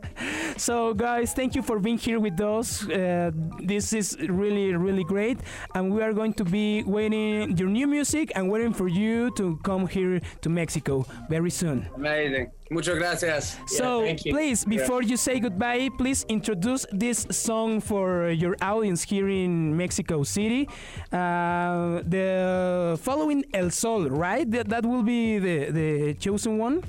so, 0.56 0.94
guys, 0.94 1.32
thank 1.32 1.54
you 1.54 1.62
for 1.62 1.78
being 1.78 1.98
here 1.98 2.20
with 2.20 2.40
us. 2.40 2.88
Uh, 2.88 3.30
this 3.62 3.92
is 3.92 4.16
really, 4.28 4.74
really 4.74 5.04
great, 5.04 5.38
and 5.74 5.94
we 5.94 6.02
are 6.02 6.12
going 6.12 6.34
to 6.34 6.44
be 6.44 6.82
waiting 6.84 7.56
your 7.56 7.68
new 7.68 7.86
music 7.86 8.32
and 8.34 8.50
waiting 8.50 8.72
for 8.72 8.88
you 8.88 9.30
to 9.36 9.58
come 9.62 9.86
here 9.86 10.20
to 10.40 10.48
Mexico 10.48 11.04
very 11.28 11.50
soon. 11.50 11.88
Amazing. 11.96 12.50
Muchas 12.70 12.96
gracias. 12.96 13.56
So, 13.66 14.02
thank 14.04 14.24
you. 14.24 14.32
please, 14.32 14.64
before 14.64 15.02
you 15.02 15.16
say 15.18 15.38
goodbye, 15.38 15.90
please 15.98 16.24
introduce 16.28 16.86
this 16.92 17.26
song 17.30 17.80
for 17.80 18.30
your 18.30 18.56
audience 18.62 19.02
here 19.02 19.28
in 19.28 19.76
Mexico 19.76 20.22
City. 20.22 20.66
Uh, 21.12 22.00
the 22.08 22.98
following 23.02 23.44
El 23.52 23.70
Sol, 23.70 24.08
right? 24.08 24.50
That, 24.50 24.68
that 24.70 24.86
will 24.86 25.02
be 25.02 25.38
the, 25.38 25.70
the 25.70 26.14
chosen 26.14 26.58
one. 26.58 26.82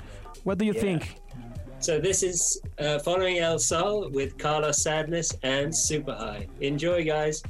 What 0.43 0.57
do 0.59 0.65
you 0.65 0.73
Yeah. 0.73 0.81
think? 0.81 1.15
So 1.79 1.99
this 1.99 2.23
is 2.23 2.61
uh, 2.79 2.97
following 2.99 3.39
El 3.39 3.59
Sol 3.59 4.09
with 4.09 4.37
Carlos 4.37 4.81
Sadness 4.81 5.37
and 5.43 5.75
Super 5.75 6.13
High. 6.15 6.47
Enjoy, 6.61 7.03
guys. 7.03 7.43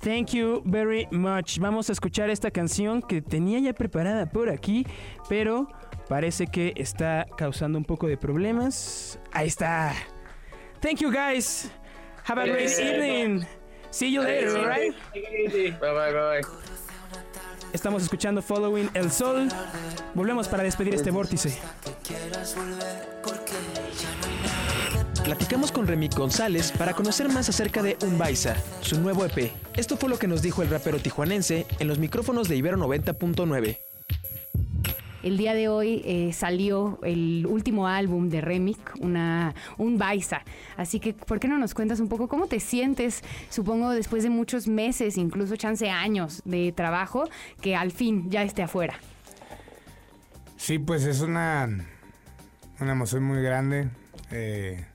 Thank 0.00 0.32
you 0.32 0.62
very 0.66 1.06
much. 1.10 1.58
Vamos 1.58 1.88
a 1.90 1.92
escuchar 1.92 2.30
esta 2.30 2.50
canción 2.50 3.02
que 3.02 3.20
tenía 3.20 3.58
ya 3.60 3.72
preparada 3.72 4.30
por 4.30 4.48
aquí, 4.48 4.86
pero 5.28 5.66
Parece 6.10 6.48
que 6.48 6.72
está 6.74 7.24
causando 7.36 7.78
un 7.78 7.84
poco 7.84 8.08
de 8.08 8.16
problemas. 8.16 9.16
Ahí 9.30 9.46
está. 9.46 9.94
Thank 10.80 10.96
you 10.96 11.08
guys. 11.08 11.70
Have 12.28 12.42
a 12.42 12.46
great 12.46 12.76
evening. 12.80 13.46
See 13.90 14.12
you 14.12 14.20
later, 14.20 14.56
alright? 14.56 14.92
Bye 15.14 15.70
bye 15.78 16.12
bye. 16.12 16.40
Estamos 17.72 18.02
escuchando 18.02 18.42
Following 18.42 18.90
el 18.94 19.12
Sol. 19.12 19.48
Volvemos 20.12 20.48
para 20.48 20.64
despedir 20.64 20.96
este 20.96 21.12
vórtice. 21.12 21.56
Platicamos 25.22 25.70
con 25.70 25.86
Remy 25.86 26.08
González 26.08 26.72
para 26.72 26.92
conocer 26.92 27.28
más 27.28 27.48
acerca 27.48 27.84
de 27.84 27.96
Umbaisa, 28.02 28.56
su 28.80 29.00
nuevo 29.00 29.24
EP. 29.24 29.52
Esto 29.76 29.96
fue 29.96 30.08
lo 30.08 30.18
que 30.18 30.26
nos 30.26 30.42
dijo 30.42 30.62
el 30.62 30.70
rapero 30.70 30.98
tijuanense 30.98 31.68
en 31.78 31.86
los 31.86 32.00
micrófonos 32.00 32.48
de 32.48 32.56
Ibero 32.56 32.78
90.9. 32.78 33.89
El 35.22 35.36
día 35.36 35.52
de 35.52 35.68
hoy 35.68 36.02
eh, 36.06 36.32
salió 36.32 36.98
el 37.02 37.46
último 37.46 37.86
álbum 37.86 38.30
de 38.30 38.40
Remic, 38.40 38.78
una, 39.00 39.54
un 39.76 39.98
Baisa. 39.98 40.42
Así 40.78 40.98
que, 40.98 41.12
¿por 41.12 41.38
qué 41.38 41.46
no 41.46 41.58
nos 41.58 41.74
cuentas 41.74 42.00
un 42.00 42.08
poco 42.08 42.26
cómo 42.26 42.46
te 42.46 42.58
sientes, 42.58 43.22
supongo, 43.50 43.90
después 43.90 44.22
de 44.22 44.30
muchos 44.30 44.66
meses, 44.66 45.18
incluso 45.18 45.56
chance 45.56 45.90
años 45.90 46.40
de 46.46 46.72
trabajo, 46.72 47.28
que 47.60 47.76
al 47.76 47.90
fin 47.90 48.30
ya 48.30 48.42
esté 48.42 48.62
afuera? 48.62 48.94
Sí, 50.56 50.78
pues 50.78 51.04
es 51.04 51.20
una, 51.20 51.68
una 52.80 52.92
emoción 52.92 53.22
muy 53.22 53.42
grande. 53.42 53.90
Eh, 54.30 54.86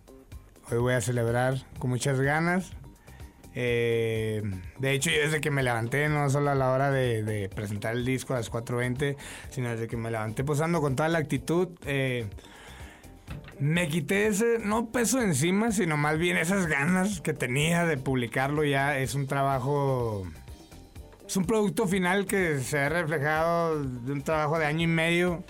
hoy 0.71 0.77
voy 0.79 0.93
a 0.93 1.01
celebrar 1.01 1.63
con 1.77 1.91
muchas 1.91 2.19
ganas. 2.19 2.71
Eh, 3.57 4.43
de 4.79 4.91
hecho, 4.91 5.09
yo 5.09 5.21
desde 5.21 5.39
que 5.39 5.49
me 5.49 5.63
levanté, 5.63 6.09
no 6.09 6.29
solo 6.29 6.51
a 6.51 6.55
la 6.55 6.71
hora 6.71 6.91
de, 6.91 7.49
presentar 7.55 7.95
el 7.95 8.05
disco 8.05 8.33
a 8.33 8.37
las 8.37 8.51
4.20, 8.51 9.15
sino 9.49 9.69
desde 9.69 9.87
que 9.87 9.95
me 9.95 10.11
levanté 10.11 10.43
posando 10.43 10.81
con 10.81 10.95
toda 10.95 11.07
la 11.07 11.19
actitud, 11.19 11.69
eh, 11.85 12.27
me 13.59 13.87
quité 13.87 14.27
ese, 14.27 14.59
no 14.59 14.87
peso 14.87 15.21
encima, 15.21 15.71
sino 15.71 15.95
más 15.95 16.17
bien 16.17 16.35
esas 16.35 16.67
ganas 16.67 17.21
que 17.21 17.33
tenía 17.33 17.85
de 17.85 17.97
publicarlo 17.97 18.65
ya. 18.65 18.97
Es 18.97 19.15
un 19.15 19.27
trabajo, 19.27 20.27
es 21.25 21.37
un 21.37 21.45
producto 21.45 21.87
final 21.87 22.25
que 22.25 22.59
se 22.59 22.79
ha 22.79 22.89
reflejado 22.89 23.81
de 23.81 24.11
un 24.11 24.21
trabajo 24.21 24.59
de 24.59 24.65
año 24.65 24.83
y 24.83 24.87
medio, 24.87 25.43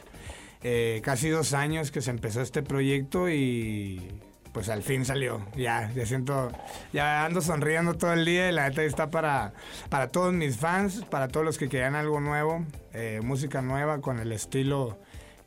eh, 0.63 1.01
casi 1.03 1.29
dos 1.29 1.53
años 1.53 1.89
que 1.89 2.01
se 2.01 2.11
empezó 2.11 2.41
este 2.41 2.61
proyecto 2.61 3.29
y 3.29 4.11
pues 4.55 4.69
al 4.69 4.83
fin 4.83 5.03
salió. 5.03 5.41
Ya, 5.57 5.91
ya 5.93 6.05
siento, 6.05 6.49
ya 6.93 7.25
ando 7.25 7.41
sonriendo 7.41 7.95
todo 7.95 8.13
el 8.13 8.23
día 8.23 8.47
y 8.47 8.53
la 8.53 8.69
neta 8.69 8.83
está 8.83 9.11
para, 9.11 9.51
para 9.89 10.07
todos 10.07 10.33
mis 10.33 10.55
fans, 10.55 11.03
para 11.09 11.27
todos 11.27 11.45
los 11.45 11.57
que 11.57 11.67
querían 11.67 11.93
algo 11.93 12.21
nuevo, 12.21 12.63
eh, 12.93 13.19
música 13.21 13.61
nueva 13.61 13.99
con 13.99 14.17
el 14.17 14.31
estilo 14.31 14.97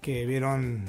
que 0.02 0.26
vieron, 0.26 0.84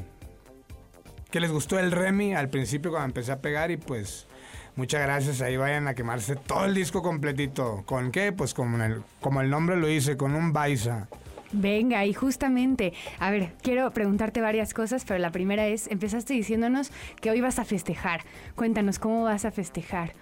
que 1.32 1.40
les 1.40 1.50
gustó 1.50 1.80
el 1.80 1.94
Remy 1.94 2.36
al 2.36 2.50
principio 2.50 2.92
cuando 2.92 3.06
empecé 3.06 3.32
a 3.32 3.40
pegar 3.40 3.72
y 3.72 3.78
pues 3.78 4.28
muchas 4.76 5.02
gracias, 5.02 5.40
ahí 5.40 5.56
vayan 5.56 5.88
a 5.88 5.94
quemarse 5.94 6.36
todo 6.36 6.66
el 6.66 6.76
disco 6.76 7.02
completito. 7.02 7.84
¿Con 7.86 8.12
qué? 8.12 8.34
Pues 8.34 8.54
como 8.54 8.84
el, 8.84 9.02
como 9.22 9.40
el 9.40 9.50
nombre 9.50 9.78
lo 9.78 9.88
dice, 9.88 10.18
con 10.18 10.36
un 10.36 10.52
Baisa. 10.52 11.08
Venga, 11.52 12.06
y 12.06 12.14
justamente, 12.14 12.94
a 13.20 13.32
ver, 13.32 13.54
quiero 13.62 13.92
preguntarte 13.92 14.40
varias 14.40 14.74
cosas, 14.74 15.04
pero 15.06 15.20
la 15.20 15.32
primera 15.32 15.68
es, 15.68 15.88
empezaste 15.88 16.34
diciéndonos 16.34 16.92
que 17.22 17.32
hoy 17.32 17.42
vas 17.42 17.58
a 17.58 17.66
festejar. 17.66 18.22
Cuéntanos, 18.56 19.00
¿cómo 19.00 19.24
vas 19.24 19.46
a 19.46 19.52
festejar? 19.52 20.14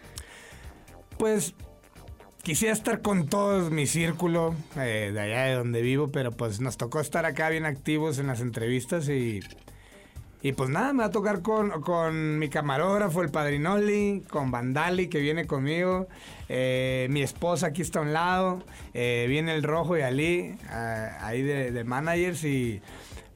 Pues 1.18 1.54
quisiera 2.44 2.74
estar 2.74 3.02
con 3.02 3.28
todo 3.28 3.70
mi 3.70 3.88
círculo 3.88 4.56
eh, 4.78 5.12
de 5.14 5.20
allá 5.20 5.44
de 5.44 5.56
donde 5.56 5.82
vivo, 5.82 6.10
pero 6.10 6.32
pues 6.32 6.62
nos 6.62 6.78
tocó 6.78 7.02
estar 7.02 7.26
acá 7.26 7.50
bien 7.50 7.66
activos 7.66 8.20
en 8.20 8.28
las 8.28 8.40
entrevistas 8.40 9.10
y, 9.10 9.42
y 10.42 10.52
pues 10.52 10.70
nada, 10.70 10.94
me 10.94 11.00
va 11.00 11.06
a 11.06 11.12
tocar 11.12 11.42
con, 11.42 11.82
con 11.82 12.38
mi 12.38 12.48
camarógrafo, 12.48 13.24
el 13.24 13.30
Padrinoli, 13.30 14.24
con 14.30 14.52
Vandali 14.52 15.08
que 15.08 15.20
viene 15.20 15.48
conmigo, 15.48 16.08
eh, 16.48 17.08
mi 17.10 17.24
esposa 17.24 17.68
aquí 17.68 17.82
está 17.82 18.00
a 18.00 18.02
un 18.04 18.14
lado, 18.14 18.64
eh, 18.94 19.26
viene 19.28 19.56
el 19.56 19.64
Rojo 19.64 19.98
y 19.98 20.02
Ali, 20.02 20.56
eh, 20.72 21.10
ahí 21.22 21.42
de, 21.42 21.72
de 21.72 21.84
managers 21.84 22.44
y 22.44 22.82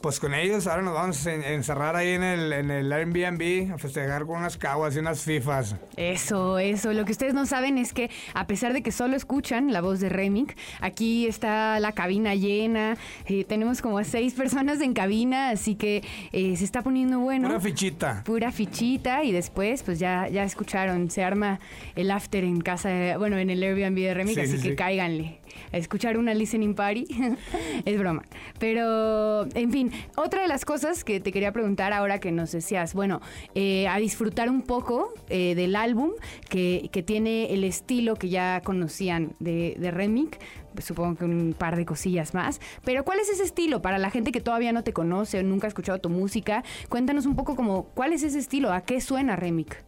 pues 0.02 0.20
con 0.20 0.34
ellos 0.34 0.68
ahora 0.68 0.82
nos 0.82 0.94
vamos 0.94 1.26
a 1.28 1.34
en- 1.34 1.44
encerrar 1.44 1.96
ahí 1.96 2.10
en 2.14 2.24
el, 2.24 2.52
en 2.54 2.72
el 2.72 2.92
Airbnb 2.92 3.74
a 3.74 3.78
festejar 3.78 4.26
con 4.26 4.38
unas 4.40 4.58
caguas 4.58 4.96
y 4.96 5.00
unas 5.00 5.22
fifas. 5.22 5.76
Eso, 5.98 6.60
eso. 6.60 6.94
Lo 6.94 7.06
que 7.06 7.12
ustedes 7.12 7.34
no 7.34 7.46
saben 7.46 7.78
es 7.78 7.94
que 7.94 8.10
a 8.34 8.48
pesar 8.48 8.74
de 8.74 8.82
que 8.82 8.92
solo 8.92 9.16
escuchan 9.16 9.72
la 9.72 9.82
voz 9.82 10.00
de 10.00 10.10
Remic, 10.10 10.58
aquí 10.80 11.28
está 11.28 11.80
la 11.80 11.92
cabina 11.92 12.36
llena. 12.36 12.98
eh, 13.28 13.44
tenemos 13.46 13.82
como 13.82 13.98
a 13.98 14.04
seis 14.04 14.34
personas 14.34 14.82
en 14.82 14.94
cabina, 14.94 15.50
así 15.50 15.76
que 15.76 16.04
eh, 16.32 16.56
se 16.58 16.64
está 16.66 16.82
poniendo 16.82 17.20
bueno. 17.20 17.48
Una 17.50 17.60
fichita. 17.60 18.24
Pura 18.26 18.52
fichita 18.52 19.24
y 19.24 19.32
después, 19.32 19.84
pues 19.84 20.00
ya, 20.00 20.28
ya 20.30 20.44
escucharon, 20.44 21.10
se 21.12 21.24
arma 21.24 21.60
el 21.96 22.10
after 22.12 22.44
en 22.44 22.62
casa, 22.62 22.90
de- 22.90 23.18
bueno, 23.18 23.38
en 23.38 23.50
el 23.50 23.62
Airbnb 23.64 23.96
de 24.00 24.14
Remic, 24.14 24.36
Sí, 24.36 24.42
así 24.42 24.58
sí, 24.58 24.64
que 24.64 24.70
sí. 24.70 24.76
cáiganle 24.76 25.38
a 25.74 25.78
escuchar 25.78 26.18
una 26.18 26.34
listening 26.34 26.74
party. 26.76 27.06
es 27.86 28.00
broma. 28.00 28.24
Pero, 28.60 29.46
en 29.56 29.72
fin, 29.72 29.91
otra 30.16 30.42
de 30.42 30.48
las 30.48 30.66
cosas 30.66 31.04
que 31.04 31.20
te 31.20 31.32
quería 31.32 31.52
preguntar 31.52 31.94
ahora 31.94 32.20
que 32.20 32.32
nos 32.32 32.52
decías, 32.52 32.94
bueno, 32.94 33.22
eh, 33.56 33.88
a 33.88 33.98
disfrutar 33.98 34.50
un 34.50 34.62
poco 34.62 35.14
eh, 35.30 35.56
del 35.56 35.76
álbum 35.76 36.12
que, 36.50 36.90
que 36.92 37.04
tiene 37.04 37.54
el 37.54 37.64
estilo 37.64 38.16
que 38.16 38.30
ya 38.30 38.62
conocían 38.64 39.36
de, 39.40 39.76
de 39.78 40.30
pues, 40.74 40.86
Supongo 40.86 41.16
que 41.16 41.26
un 41.26 41.56
par 41.58 41.76
de 41.76 41.86
cosillas 41.86 42.34
más. 42.34 42.60
Pero, 42.84 43.04
¿cuál 43.04 43.20
es 43.20 43.30
ese 43.30 43.44
estilo 43.44 43.82
para 43.82 43.98
la 43.98 44.10
gente 44.10 44.32
que 44.32 44.42
todavía 44.42 44.72
no 44.72 44.84
te 44.84 44.94
conoce 44.94 45.40
o 45.40 45.44
nunca 45.44 45.68
ha 45.68 45.70
escuchado 45.70 46.00
tu 46.00 46.10
música? 46.10 46.64
Cuéntanos 46.90 47.26
un 47.26 47.36
poco 47.36 47.56
como, 47.56 47.86
¿cuál 47.86 48.14
es 48.14 48.24
ese 48.24 48.40
estilo? 48.40 48.72
¿A 48.72 48.82
qué 48.82 49.02
suena 49.02 49.36
Remic? 49.36 49.84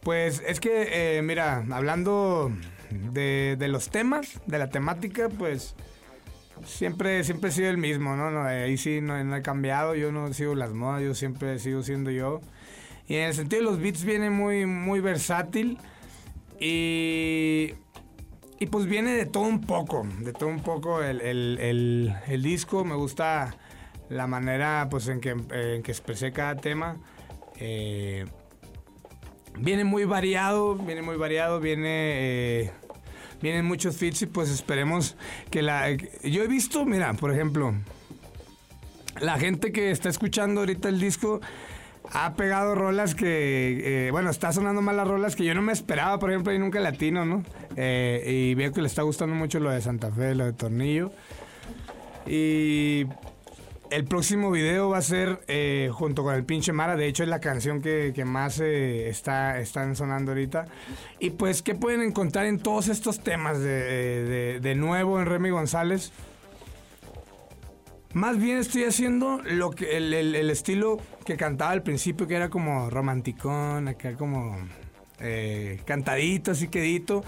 Pues 0.00 0.42
es 0.46 0.60
que, 0.60 1.16
eh, 1.18 1.22
mira, 1.22 1.64
hablando 1.70 2.52
de, 2.90 3.56
de 3.58 3.68
los 3.68 3.88
temas, 3.88 4.40
de 4.46 4.58
la 4.58 4.68
temática, 4.68 5.28
pues 5.30 5.74
siempre, 6.64 7.24
siempre 7.24 7.50
he 7.50 7.52
sido 7.52 7.70
el 7.70 7.78
mismo, 7.78 8.16
¿no? 8.16 8.30
No, 8.30 8.42
ahí 8.44 8.76
sí 8.76 9.00
no, 9.00 9.22
no 9.24 9.36
he 9.36 9.42
cambiado, 9.42 9.94
yo 9.94 10.12
no 10.12 10.32
sigo 10.32 10.54
las 10.54 10.72
modas, 10.72 11.02
yo 11.02 11.14
siempre 11.14 11.58
sigo 11.58 11.82
siendo 11.82 12.10
yo. 12.10 12.40
Y 13.06 13.16
en 13.16 13.24
el 13.28 13.34
sentido 13.34 13.62
de 13.62 13.70
los 13.70 13.80
beats 13.80 14.04
viene 14.04 14.30
muy, 14.30 14.64
muy 14.66 15.00
versátil 15.00 15.78
y, 16.60 17.74
y 18.58 18.66
pues 18.66 18.86
viene 18.86 19.12
de 19.12 19.26
todo 19.26 19.44
un 19.44 19.60
poco, 19.60 20.06
de 20.20 20.32
todo 20.32 20.48
un 20.48 20.60
poco 20.62 21.02
el, 21.02 21.20
el- 21.20 21.58
el- 21.60 22.14
el 22.26 22.42
disco, 22.42 22.84
me 22.84 22.94
gusta 22.94 23.56
la 24.08 24.26
manera 24.26 24.86
pues 24.90 25.08
en 25.08 25.20
que, 25.20 25.30
en 25.30 25.82
que 25.82 25.90
expresé 25.90 26.32
cada 26.32 26.56
tema. 26.56 26.96
Eh, 27.56 28.24
Viene 29.56 29.84
muy 29.84 30.04
variado, 30.04 30.74
viene 30.74 31.00
muy 31.02 31.16
variado, 31.16 31.60
viene... 31.60 32.62
eh, 32.62 32.72
vienen 33.44 33.66
muchos 33.66 33.96
feats 33.98 34.22
y 34.22 34.26
pues 34.26 34.48
esperemos 34.48 35.16
que 35.50 35.60
la... 35.60 35.90
Yo 35.90 36.42
he 36.42 36.48
visto, 36.48 36.86
mira, 36.86 37.12
por 37.12 37.30
ejemplo, 37.30 37.74
la 39.20 39.38
gente 39.38 39.70
que 39.70 39.90
está 39.90 40.08
escuchando 40.08 40.62
ahorita 40.62 40.88
el 40.88 40.98
disco 40.98 41.42
ha 42.10 42.34
pegado 42.36 42.74
rolas 42.74 43.14
que, 43.14 44.06
eh, 44.06 44.10
bueno, 44.10 44.30
está 44.30 44.50
sonando 44.50 44.80
más 44.80 44.96
las 44.96 45.06
rolas 45.06 45.36
que 45.36 45.44
yo 45.44 45.54
no 45.54 45.60
me 45.60 45.74
esperaba, 45.74 46.18
por 46.18 46.30
ejemplo, 46.30 46.54
y 46.54 46.58
nunca 46.58 46.80
latino, 46.80 47.26
¿no? 47.26 47.42
Eh, 47.76 48.24
y 48.26 48.54
veo 48.54 48.72
que 48.72 48.80
le 48.80 48.86
está 48.86 49.02
gustando 49.02 49.34
mucho 49.34 49.60
lo 49.60 49.70
de 49.70 49.82
Santa 49.82 50.10
Fe, 50.10 50.34
lo 50.34 50.46
de 50.46 50.54
Tornillo. 50.54 51.12
Y 52.26 53.04
el 53.90 54.04
próximo 54.04 54.50
video 54.50 54.90
va 54.90 54.98
a 54.98 55.02
ser 55.02 55.40
eh, 55.46 55.90
junto 55.92 56.22
con 56.22 56.34
el 56.34 56.44
pinche 56.44 56.72
Mara. 56.72 56.96
De 56.96 57.06
hecho, 57.06 57.22
es 57.22 57.28
la 57.28 57.40
canción 57.40 57.80
que, 57.80 58.12
más 58.24 58.60
eh, 58.60 59.08
está, 59.08 59.60
están 59.60 59.96
sonando 59.96 60.32
ahorita. 60.32 60.66
Y 61.18 61.30
pues, 61.30 61.62
¿qué 61.62 61.74
pueden 61.74 62.02
encontrar 62.02 62.46
en 62.46 62.58
todos 62.58 62.88
estos 62.88 63.20
temas 63.20 63.60
de, 63.60 64.74
nuevo 64.76 65.20
en 65.20 65.26
Remy 65.26 65.50
González? 65.50 66.12
Más 68.12 68.38
bien 68.38 68.58
estoy 68.58 68.84
haciendo 68.84 69.40
lo 69.42 69.70
que 69.70 69.96
el, 69.96 70.14
estilo 70.50 70.98
que 71.24 71.36
cantaba 71.36 71.72
al 71.72 71.82
principio, 71.82 72.28
que 72.28 72.36
era 72.36 72.48
como 72.48 72.88
romanticón, 72.88 73.88
acá 73.88 74.14
como 74.14 74.56
eh, 75.20 75.80
cantadito, 75.84 76.52
así 76.52 76.68
quedito. 76.68 77.24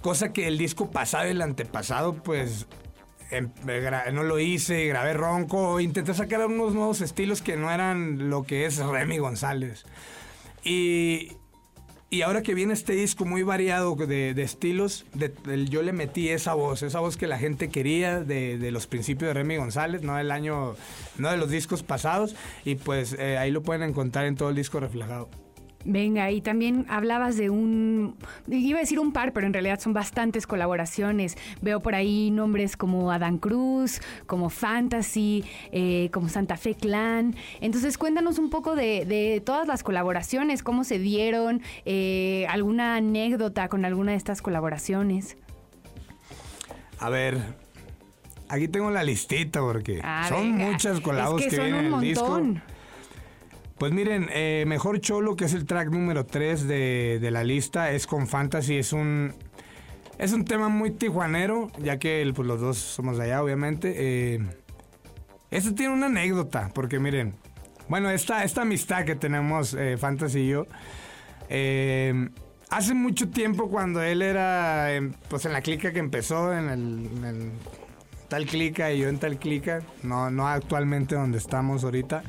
Cosa 0.00 0.32
que 0.32 0.48
el 0.48 0.56
disco 0.56 0.90
pasado 0.90 1.28
y 1.28 1.32
el 1.32 1.42
antepasado, 1.42 2.14
pues 2.14 2.66
no 4.12 4.22
lo 4.22 4.38
hice, 4.38 4.86
grabé 4.86 5.14
ronco, 5.14 5.80
intenté 5.80 6.14
sacar 6.14 6.44
unos 6.46 6.74
nuevos 6.74 7.00
estilos 7.00 7.42
que 7.42 7.56
no 7.56 7.70
eran 7.70 8.30
lo 8.30 8.42
que 8.42 8.66
es 8.66 8.78
Remy 8.78 9.18
González. 9.18 9.84
Y, 10.64 11.32
y 12.10 12.22
ahora 12.22 12.42
que 12.42 12.54
viene 12.54 12.72
este 12.72 12.92
disco 12.92 13.24
muy 13.24 13.42
variado 13.42 13.94
de, 13.94 14.34
de 14.34 14.42
estilos, 14.42 15.06
yo 15.68 15.82
le 15.82 15.92
metí 15.92 16.28
esa 16.28 16.54
voz, 16.54 16.82
esa 16.82 17.00
voz 17.00 17.16
que 17.16 17.26
la 17.26 17.38
gente 17.38 17.68
quería 17.68 18.20
de, 18.20 18.58
de 18.58 18.70
los 18.72 18.86
principios 18.86 19.28
de 19.28 19.34
Remy 19.34 19.56
González, 19.56 20.02
no 20.02 20.16
del 20.16 20.30
año, 20.32 20.74
no 21.18 21.30
de 21.30 21.36
los 21.36 21.50
discos 21.50 21.82
pasados, 21.82 22.34
y 22.64 22.74
pues 22.74 23.14
eh, 23.18 23.38
ahí 23.38 23.50
lo 23.50 23.62
pueden 23.62 23.82
encontrar 23.82 24.26
en 24.26 24.34
todo 24.34 24.50
el 24.50 24.56
disco 24.56 24.80
reflejado. 24.80 25.28
Venga, 25.84 26.30
y 26.30 26.42
también 26.42 26.84
hablabas 26.90 27.38
de 27.38 27.48
un, 27.48 28.14
iba 28.48 28.78
a 28.78 28.82
decir 28.82 29.00
un 29.00 29.12
par, 29.12 29.32
pero 29.32 29.46
en 29.46 29.54
realidad 29.54 29.80
son 29.80 29.94
bastantes 29.94 30.46
colaboraciones. 30.46 31.38
Veo 31.62 31.80
por 31.80 31.94
ahí 31.94 32.30
nombres 32.30 32.76
como 32.76 33.10
Adán 33.10 33.38
Cruz, 33.38 34.00
como 34.26 34.50
Fantasy, 34.50 35.42
eh, 35.72 36.10
como 36.12 36.28
Santa 36.28 36.58
Fe 36.58 36.74
Clan. 36.74 37.34
Entonces 37.62 37.96
cuéntanos 37.96 38.38
un 38.38 38.50
poco 38.50 38.74
de, 38.74 39.42
todas 39.44 39.66
las 39.66 39.82
colaboraciones, 39.82 40.62
cómo 40.62 40.84
se 40.84 40.98
dieron, 40.98 41.62
eh, 41.86 42.46
alguna 42.50 42.96
anécdota 42.96 43.68
con 43.68 43.86
alguna 43.86 44.12
de 44.12 44.18
estas 44.18 44.42
colaboraciones. 44.42 45.38
A 46.98 47.08
ver, 47.08 47.38
aquí 48.50 48.68
tengo 48.68 48.90
la 48.90 49.02
listita 49.02 49.60
porque 49.60 50.00
ah, 50.04 50.26
son 50.28 50.50
muchas 50.52 51.00
colaboraciones 51.00 51.58
que, 51.58 51.64
vienen 51.64 51.86
en 51.86 51.94
el 51.94 52.00
disco. 52.00 52.42
Pues 53.80 53.94
miren, 53.94 54.28
eh, 54.30 54.64
Mejor 54.66 55.00
Cholo, 55.00 55.36
que 55.36 55.46
es 55.46 55.54
el 55.54 55.64
track 55.64 55.88
número 55.88 56.26
3 56.26 56.68
de, 56.68 57.28
la 57.32 57.42
lista, 57.44 57.92
es 57.92 58.06
con 58.06 58.28
Fantasy, 58.28 58.76
es 58.76 58.92
un... 58.92 59.32
Es 60.18 60.34
un 60.34 60.44
tema 60.44 60.68
muy 60.68 60.90
tijuanero, 60.90 61.68
ya 61.78 61.98
que 61.98 62.30
pues, 62.36 62.46
los 62.46 62.60
dos 62.60 62.76
somos 62.76 63.16
de 63.16 63.24
allá, 63.24 63.42
obviamente. 63.42 63.94
Eh, 63.96 64.40
esto 65.50 65.74
tiene 65.74 65.94
una 65.94 66.06
anécdota, 66.06 66.70
porque 66.74 66.98
miren, 66.98 67.32
bueno, 67.88 68.10
esta, 68.10 68.44
esta 68.44 68.60
amistad 68.60 69.06
que 69.06 69.16
tenemos 69.16 69.72
eh, 69.72 69.96
Fantasy 69.96 70.40
y 70.40 70.48
yo, 70.48 70.66
eh, 71.48 72.28
hace 72.68 72.92
mucho 72.92 73.30
tiempo 73.30 73.70
cuando 73.70 74.02
él 74.02 74.20
era 74.20 74.90
pues 75.30 75.46
en 75.46 75.54
la 75.54 75.62
clica 75.62 75.90
que 75.90 76.00
empezó, 76.00 76.52
en 76.52 76.68
el, 76.68 77.50
tal 78.28 78.44
clica 78.44 78.92
y 78.92 78.98
yo 78.98 79.08
en 79.08 79.16
tal 79.16 79.38
clica, 79.38 79.80
no, 80.02 80.30
no 80.30 80.46
actualmente 80.48 81.14
donde 81.14 81.38
estamos 81.38 81.82
ahorita. 81.82 82.22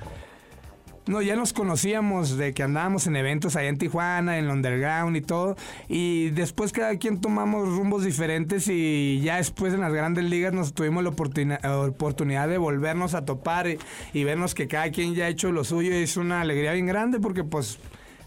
No, 1.07 1.19
ya 1.23 1.35
nos 1.35 1.51
conocíamos 1.51 2.37
de 2.37 2.53
que 2.53 2.61
andábamos 2.61 3.07
en 3.07 3.15
eventos 3.15 3.55
allá 3.55 3.69
en 3.69 3.79
Tijuana, 3.79 4.37
en 4.37 4.45
el 4.45 4.51
underground 4.51 5.17
y 5.17 5.21
todo. 5.21 5.55
Y 5.89 6.29
después 6.29 6.71
cada 6.71 6.95
quien 6.97 7.19
tomamos 7.19 7.69
rumbos 7.69 8.03
diferentes 8.03 8.67
y 8.67 9.19
ya 9.21 9.37
después 9.37 9.73
en 9.73 9.81
las 9.81 9.91
grandes 9.93 10.25
ligas 10.25 10.53
nos 10.53 10.73
tuvimos 10.73 11.03
la 11.03 11.09
oportunidad 11.09 12.47
de 12.47 12.57
volvernos 12.59 13.15
a 13.15 13.25
topar 13.25 13.67
y, 14.13 14.23
vernos 14.23 14.53
que 14.53 14.67
cada 14.67 14.91
quien 14.91 15.15
ya 15.15 15.25
ha 15.25 15.29
hecho 15.29 15.51
lo 15.51 15.63
suyo. 15.63 15.91
Y 15.91 16.03
es 16.03 16.17
una 16.17 16.41
alegría 16.41 16.73
bien 16.73 16.85
grande 16.85 17.19
porque 17.19 17.43
pues 17.43 17.79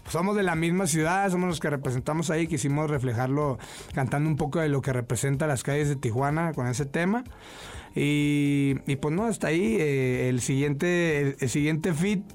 somos 0.09 0.35
de 0.35 0.43
la 0.43 0.55
misma 0.55 0.85
ciudad, 0.85 1.31
somos 1.31 1.47
los 1.47 1.61
que 1.61 1.69
representamos 1.69 2.29
ahí, 2.29 2.45
quisimos 2.45 2.89
reflejarlo 2.89 3.57
cantando 3.93 4.29
un 4.29 4.35
poco 4.35 4.59
de 4.59 4.67
lo 4.67 4.81
que 4.81 4.91
representa 4.91 5.47
las 5.47 5.63
calles 5.63 5.87
de 5.87 5.95
Tijuana 5.95 6.51
con 6.53 6.67
ese 6.67 6.85
tema. 6.85 7.23
Y, 7.97 8.75
pues 8.97 9.15
no, 9.15 9.23
hasta 9.23 9.47
ahí 9.47 9.77
eh, 9.79 10.27
el 10.27 10.41
siguiente, 10.41 11.37
el 11.39 11.49
siguiente 11.49 11.93
fit 11.93 12.25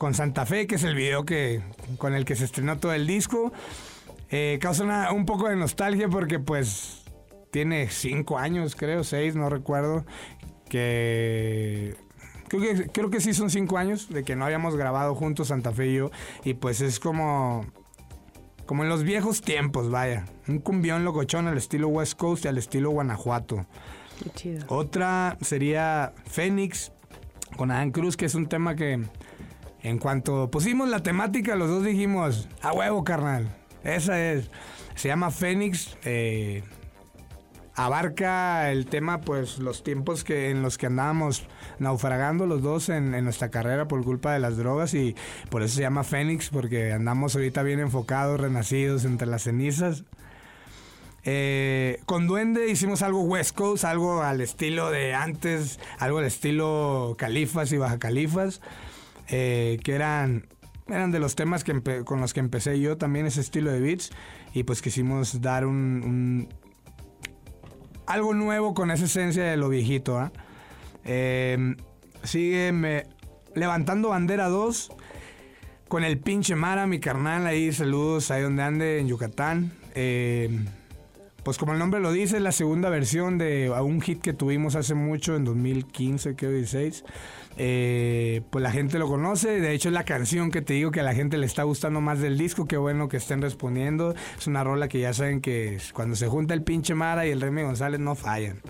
con 0.00 0.14
Santa 0.14 0.46
Fe, 0.46 0.66
que 0.66 0.76
es 0.76 0.84
el 0.84 0.94
video 0.94 1.26
que, 1.26 1.60
con 1.98 2.14
el 2.14 2.24
que 2.24 2.34
se 2.34 2.46
estrenó 2.46 2.78
todo 2.78 2.94
el 2.94 3.06
disco. 3.06 3.52
Eh, 4.30 4.58
causa 4.58 5.12
un 5.12 5.26
poco 5.26 5.50
de 5.50 5.56
nostalgia 5.56 6.08
porque 6.08 6.38
pues 6.38 7.04
tiene 7.50 7.90
cinco 7.90 8.38
años, 8.38 8.74
creo, 8.76 9.04
seis, 9.04 9.36
no 9.36 9.50
recuerdo, 9.50 10.06
que 10.70 11.96
creo 12.48 12.62
que, 12.62 12.86
creo 12.86 13.10
que 13.10 13.20
sí 13.20 13.34
son 13.34 13.50
cinco 13.50 13.76
años 13.76 14.08
de 14.08 14.24
que 14.24 14.36
no 14.36 14.46
habíamos 14.46 14.74
grabado 14.74 15.14
juntos 15.14 15.48
Santa 15.48 15.70
Fe 15.70 15.88
y 15.88 15.96
yo. 15.96 16.10
Y 16.44 16.54
pues 16.54 16.80
es 16.80 16.98
como, 16.98 17.66
como 18.64 18.84
en 18.84 18.88
los 18.88 19.02
viejos 19.02 19.42
tiempos, 19.42 19.90
vaya. 19.90 20.24
Un 20.48 20.60
cumbión 20.60 21.04
locochón 21.04 21.46
al 21.46 21.58
estilo 21.58 21.88
West 21.88 22.14
Coast 22.14 22.46
y 22.46 22.48
al 22.48 22.56
estilo 22.56 22.88
Guanajuato. 22.88 23.66
Qué 24.24 24.30
chido. 24.30 24.64
Otra 24.68 25.36
sería 25.42 26.14
Fénix 26.24 26.90
con 27.58 27.70
Adán 27.70 27.90
Cruz, 27.90 28.16
que 28.16 28.24
es 28.24 28.34
un 28.34 28.46
tema 28.46 28.74
que 28.76 29.04
en 29.82 29.98
cuanto 29.98 30.50
pusimos 30.50 30.88
la 30.88 31.02
temática, 31.02 31.56
los 31.56 31.68
dos 31.68 31.84
dijimos, 31.84 32.48
a 32.62 32.72
huevo, 32.72 33.04
carnal. 33.04 33.48
Esa 33.84 34.20
es. 34.20 34.50
Se 34.94 35.08
llama 35.08 35.30
Fénix. 35.30 35.96
Eh, 36.04 36.62
abarca 37.74 38.70
el 38.70 38.86
tema, 38.86 39.22
pues, 39.22 39.58
los 39.58 39.82
tiempos 39.82 40.22
que, 40.22 40.50
en 40.50 40.62
los 40.62 40.76
que 40.76 40.86
andábamos 40.86 41.46
naufragando 41.78 42.46
los 42.46 42.62
dos 42.62 42.90
en, 42.90 43.12
nuestra 43.24 43.50
carrera 43.50 43.88
por 43.88 44.04
culpa 44.04 44.34
de 44.34 44.38
las 44.38 44.58
drogas 44.58 44.92
y 44.92 45.16
por 45.48 45.62
eso 45.62 45.76
se 45.76 45.82
llama 45.82 46.04
Fénix, 46.04 46.50
porque 46.50 46.92
andamos 46.92 47.34
ahorita 47.34 47.62
bien 47.62 47.80
enfocados, 47.80 48.38
renacidos 48.38 49.04
entre 49.04 49.26
las 49.26 49.44
cenizas. 49.44 50.04
Eh, 51.22 52.00
con 52.06 52.26
Duende 52.26 52.70
hicimos 52.70 53.02
algo 53.02 53.22
West 53.22 53.54
Coast, 53.54 53.84
algo 53.84 54.22
al 54.22 54.40
estilo 54.40 54.90
de 54.90 55.14
antes, 55.14 55.78
algo 55.98 56.18
al 56.18 56.24
estilo 56.24 57.14
Califas 57.18 57.72
y 57.72 57.78
Baja 57.78 57.98
Califas. 57.98 58.60
Eh, 59.30 59.78
que 59.84 59.94
eran, 59.94 60.46
eran 60.88 61.12
de 61.12 61.20
los 61.20 61.36
temas 61.36 61.62
que 61.62 62.04
con 62.04 62.20
los 62.20 62.34
que 62.34 62.40
empecé 62.40 62.80
yo 62.80 62.96
también 62.96 63.26
ese 63.26 63.40
estilo 63.40 63.70
de 63.70 63.80
beats 63.80 64.10
y 64.52 64.64
pues 64.64 64.82
quisimos 64.82 65.40
dar 65.40 65.64
un, 65.64 66.48
algo 68.06 68.34
nuevo 68.34 68.74
con 68.74 68.90
esa 68.90 69.04
esencia 69.04 69.44
de 69.44 69.56
lo 69.56 69.68
viejito. 69.68 70.32
Em, 71.04 71.76
sigue 72.24 73.06
levantando 73.54 74.08
bandera 74.08 74.48
2 74.48 74.90
con 75.88 76.04
el 76.04 76.18
pinche 76.18 76.56
Mara, 76.56 76.86
mi 76.86 76.98
carnal 77.00 77.46
ahí, 77.46 77.72
saludos 77.72 78.30
ahí 78.30 78.42
donde 78.42 78.62
ande 78.62 78.98
en 78.98 79.08
Yucatán. 79.08 79.72
Em, 79.94 80.66
pues 81.50 81.58
como 81.58 81.72
el 81.72 81.80
nombre 81.80 81.98
lo 81.98 82.12
dice, 82.12 82.36
es 82.36 82.42
la 82.44 82.52
segunda 82.52 82.90
versión 82.90 83.36
de 83.36 83.70
un 83.70 84.00
hit 84.00 84.20
que 84.20 84.32
tuvimos 84.32 84.76
hace 84.76 84.94
mucho, 84.94 85.34
en 85.34 85.44
2015, 85.44 86.36
creo, 86.36 86.52
16. 86.52 87.04
Eh, 87.56 88.42
pues 88.50 88.62
la 88.62 88.70
gente 88.70 89.00
lo 89.00 89.08
conoce. 89.08 89.60
De 89.60 89.72
hecho, 89.72 89.88
es 89.88 89.92
la 89.92 90.04
canción 90.04 90.52
que 90.52 90.62
te 90.62 90.74
digo 90.74 90.92
que 90.92 91.00
a 91.00 91.02
la 91.02 91.12
gente 91.12 91.38
le 91.38 91.46
está 91.46 91.64
gustando 91.64 92.00
más 92.00 92.20
del 92.20 92.38
disco. 92.38 92.68
Qué 92.68 92.76
bueno 92.76 93.08
que 93.08 93.16
estén 93.16 93.42
respondiendo. 93.42 94.14
Es 94.38 94.46
una 94.46 94.62
rola 94.62 94.86
que 94.86 95.00
ya 95.00 95.12
saben 95.12 95.40
que 95.40 95.78
cuando 95.92 96.14
se 96.14 96.28
junta 96.28 96.54
el 96.54 96.62
pinche 96.62 96.94
Mara 96.94 97.26
y 97.26 97.30
el 97.30 97.40
Remy 97.40 97.62
González 97.62 97.98
no 97.98 98.14
fallan. 98.14 98.62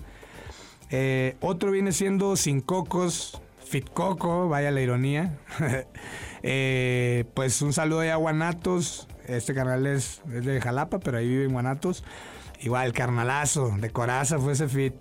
Eh, 0.89 1.35
otro 1.39 1.69
viene 1.69 1.91
siendo 1.91 2.35
Sin 2.35 2.61
Cocos, 2.61 3.39
Fit 3.63 3.91
Coco, 3.93 4.49
vaya 4.49 4.71
la 4.71 4.81
ironía. 4.81 5.37
Eh, 6.43 7.25
pues 7.35 7.61
un 7.61 7.73
saludo 7.73 8.01
a 8.01 8.15
Guanatos. 8.15 9.07
Este 9.27 9.53
canal 9.53 9.85
es, 9.85 10.23
es, 10.33 10.43
de 10.43 10.59
Jalapa, 10.59 10.97
pero 10.97 11.19
ahí 11.19 11.27
vive 11.29 11.45
en 11.45 11.51
Guanatos. 11.51 12.03
Igual, 12.61 12.93
carnalazo, 12.93 13.75
de 13.79 13.89
coraza 13.89 14.39
fue 14.39 14.53
ese 14.53 14.67
fit. 14.67 14.93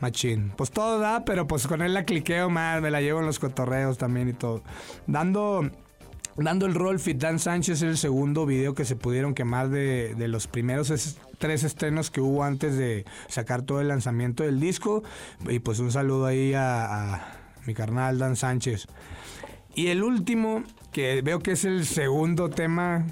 Machín. 0.00 0.52
Pues 0.56 0.70
todo 0.70 0.98
da, 0.98 1.24
pero 1.24 1.46
pues 1.46 1.66
con 1.66 1.80
él 1.80 1.94
la 1.94 2.04
cliqueo 2.04 2.50
más, 2.50 2.82
me 2.82 2.90
la 2.90 3.00
llevo 3.00 3.20
en 3.20 3.26
los 3.26 3.38
cotorreos 3.38 3.96
también 3.96 4.28
y 4.28 4.34
todo. 4.34 4.62
Dando, 5.06 5.70
dando 6.36 6.66
el 6.66 6.74
rol, 6.74 7.00
Dan 7.16 7.38
Sánchez 7.38 7.78
es 7.78 7.82
el 7.82 7.96
segundo 7.96 8.44
video 8.44 8.74
que 8.74 8.84
se 8.84 8.96
pudieron 8.96 9.34
quemar 9.34 9.70
de, 9.70 10.14
de 10.14 10.28
los 10.28 10.46
primeros 10.46 11.18
tres 11.38 11.64
estrenos 11.64 12.10
que 12.10 12.20
hubo 12.20 12.44
antes 12.44 12.76
de 12.76 13.06
sacar 13.28 13.62
todo 13.62 13.80
el 13.80 13.88
lanzamiento 13.88 14.42
del 14.42 14.60
disco. 14.60 15.02
Y 15.48 15.60
pues 15.60 15.78
un 15.78 15.90
saludo 15.90 16.26
ahí 16.26 16.52
a 16.54 17.38
mi 17.64 17.72
carnal 17.72 18.18
Dan 18.18 18.36
Sánchez. 18.36 18.86
Y 19.74 19.88
el 19.88 20.02
último, 20.02 20.62
que 20.92 21.20
veo 21.22 21.40
que 21.40 21.52
es 21.52 21.64
el 21.64 21.86
segundo 21.86 22.50
tema 22.50 23.06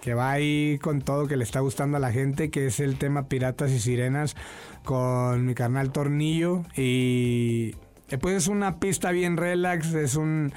que 0.00 0.14
va 0.14 0.30
ahí 0.30 0.78
con 0.80 1.02
todo 1.02 1.26
que 1.26 1.36
le 1.36 1.44
está 1.44 1.60
gustando 1.60 1.96
a 1.96 2.00
la 2.00 2.12
gente, 2.12 2.50
que 2.50 2.66
es 2.66 2.80
el 2.80 2.96
tema 2.96 3.28
Piratas 3.28 3.70
y 3.70 3.80
Sirenas 3.80 4.36
con 4.84 5.46
mi 5.46 5.54
canal 5.54 5.92
Tornillo 5.92 6.64
y 6.76 7.74
pues 8.20 8.36
es 8.36 8.48
una 8.48 8.80
pista 8.80 9.12
bien 9.12 9.36
relax, 9.36 9.94
es 9.94 10.16
un 10.16 10.52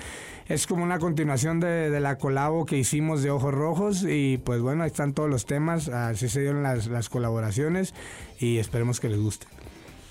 es 0.47 0.67
como 0.67 0.83
una 0.83 0.99
continuación 0.99 1.59
de, 1.59 1.89
de, 1.89 1.99
la 1.99 2.17
colabo 2.17 2.65
que 2.65 2.77
hicimos 2.77 3.23
de 3.23 3.31
Ojos 3.31 3.53
Rojos 3.53 4.03
y 4.03 4.39
pues 4.39 4.61
bueno, 4.61 4.83
ahí 4.83 4.87
están 4.87 5.13
todos 5.13 5.29
los 5.29 5.45
temas, 5.45 5.87
así 5.87 6.27
se 6.27 6.41
dieron 6.41 6.63
las, 6.63 6.87
las 6.87 7.09
colaboraciones 7.09 7.93
y 8.39 8.57
esperemos 8.57 8.99
que 8.99 9.09
les 9.09 9.19
guste. 9.19 9.47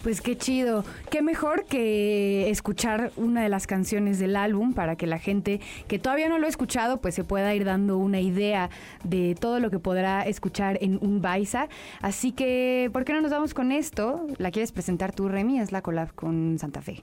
Pues 0.03 0.21
qué 0.21 0.37
chido. 0.37 0.85
Qué 1.11 1.23
mejor 1.23 1.65
que 1.65 2.51
escuchar 2.51 3.13
una 3.17 3.43
de 3.43 3.49
las 3.49 3.67
canciones 3.67 4.19
del 4.19 4.35
álbum 4.35 4.75
para 4.75 4.97
que 4.97 5.07
la 5.07 5.19
gente 5.19 5.61
que 5.87 5.99
todavía 5.99 6.29
no 6.29 6.39
lo 6.39 6.47
ha 6.47 6.51
escuchado 6.51 7.01
pues 7.01 7.15
se 7.15 7.23
pueda 7.25 7.55
ir 7.55 7.65
dando 7.65 7.99
una 7.99 8.21
idea 8.21 8.71
de 9.05 9.37
todo 9.39 9.61
lo 9.61 9.71
que 9.71 9.79
podrá 9.79 10.23
escuchar 10.23 10.79
en 10.81 10.99
un 11.01 11.23
Baisa. 11.23 11.69
Así 12.01 12.33
que, 12.33 12.91
¿por 12.93 13.05
qué 13.05 13.13
no 13.13 13.21
nos 13.21 13.31
vamos 13.31 13.55
con 13.55 13.71
esto? 13.71 14.27
¿La 14.39 14.51
quieres 14.51 14.73
presentar 14.73 15.13
tú, 15.13 15.29
Remy? 15.29 15.61
Es 15.61 15.71
la 15.71 15.83
collab 15.83 16.13
con 16.15 16.59
Santa 16.59 16.83
Fe. 16.83 17.03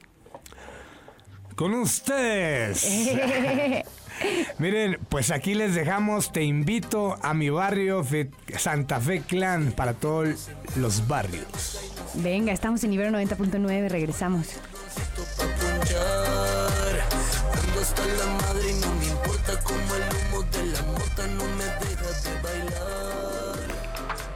Con 1.55 1.73
ustedes. 1.73 3.11
Miren, 4.57 4.97
pues 5.09 5.31
aquí 5.31 5.55
les 5.55 5.75
dejamos, 5.75 6.31
te 6.31 6.43
invito 6.43 7.17
a 7.21 7.33
mi 7.33 7.49
barrio 7.49 8.05
Santa 8.57 8.99
Fe 8.99 9.21
Clan 9.21 9.71
para 9.71 9.93
todos 9.93 10.49
los 10.75 11.07
barrios. 11.07 11.88
Venga, 12.21 12.51
estamos 12.51 12.83
en 12.83 12.89
nivel 12.89 13.13
90.9, 13.13 13.87
regresamos. 13.87 14.47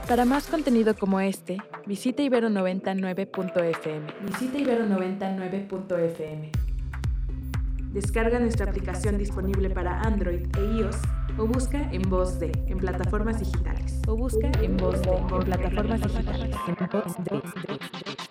Para 0.07 0.23
más 0.25 0.47
contenido 0.47 0.95
como 0.95 1.19
este, 1.19 1.57
visita 1.85 2.23
ibero99.fm. 2.23 4.13
Visita 4.27 4.57
ibero99.fm. 4.59 6.51
Descarga 7.91 8.39
nuestra 8.39 8.65
aplicación 8.65 9.17
disponible 9.17 9.69
para 9.69 10.01
Android 10.01 10.47
e 10.57 10.77
iOS 10.77 10.97
o 11.37 11.45
busca 11.47 11.89
En 11.91 12.01
Voz 12.09 12.39
de 12.39 12.51
en 12.67 12.77
plataformas 12.77 13.39
digitales. 13.39 14.01
O 14.07 14.15
busca 14.15 14.51
En 14.61 14.77
Voz 14.77 15.01
de 15.01 15.09
en 15.09 15.39
plataformas 15.43 16.01
digitales. 16.01 16.55
En 16.67 16.89
Voz 16.91 17.15
de. 17.23 18.22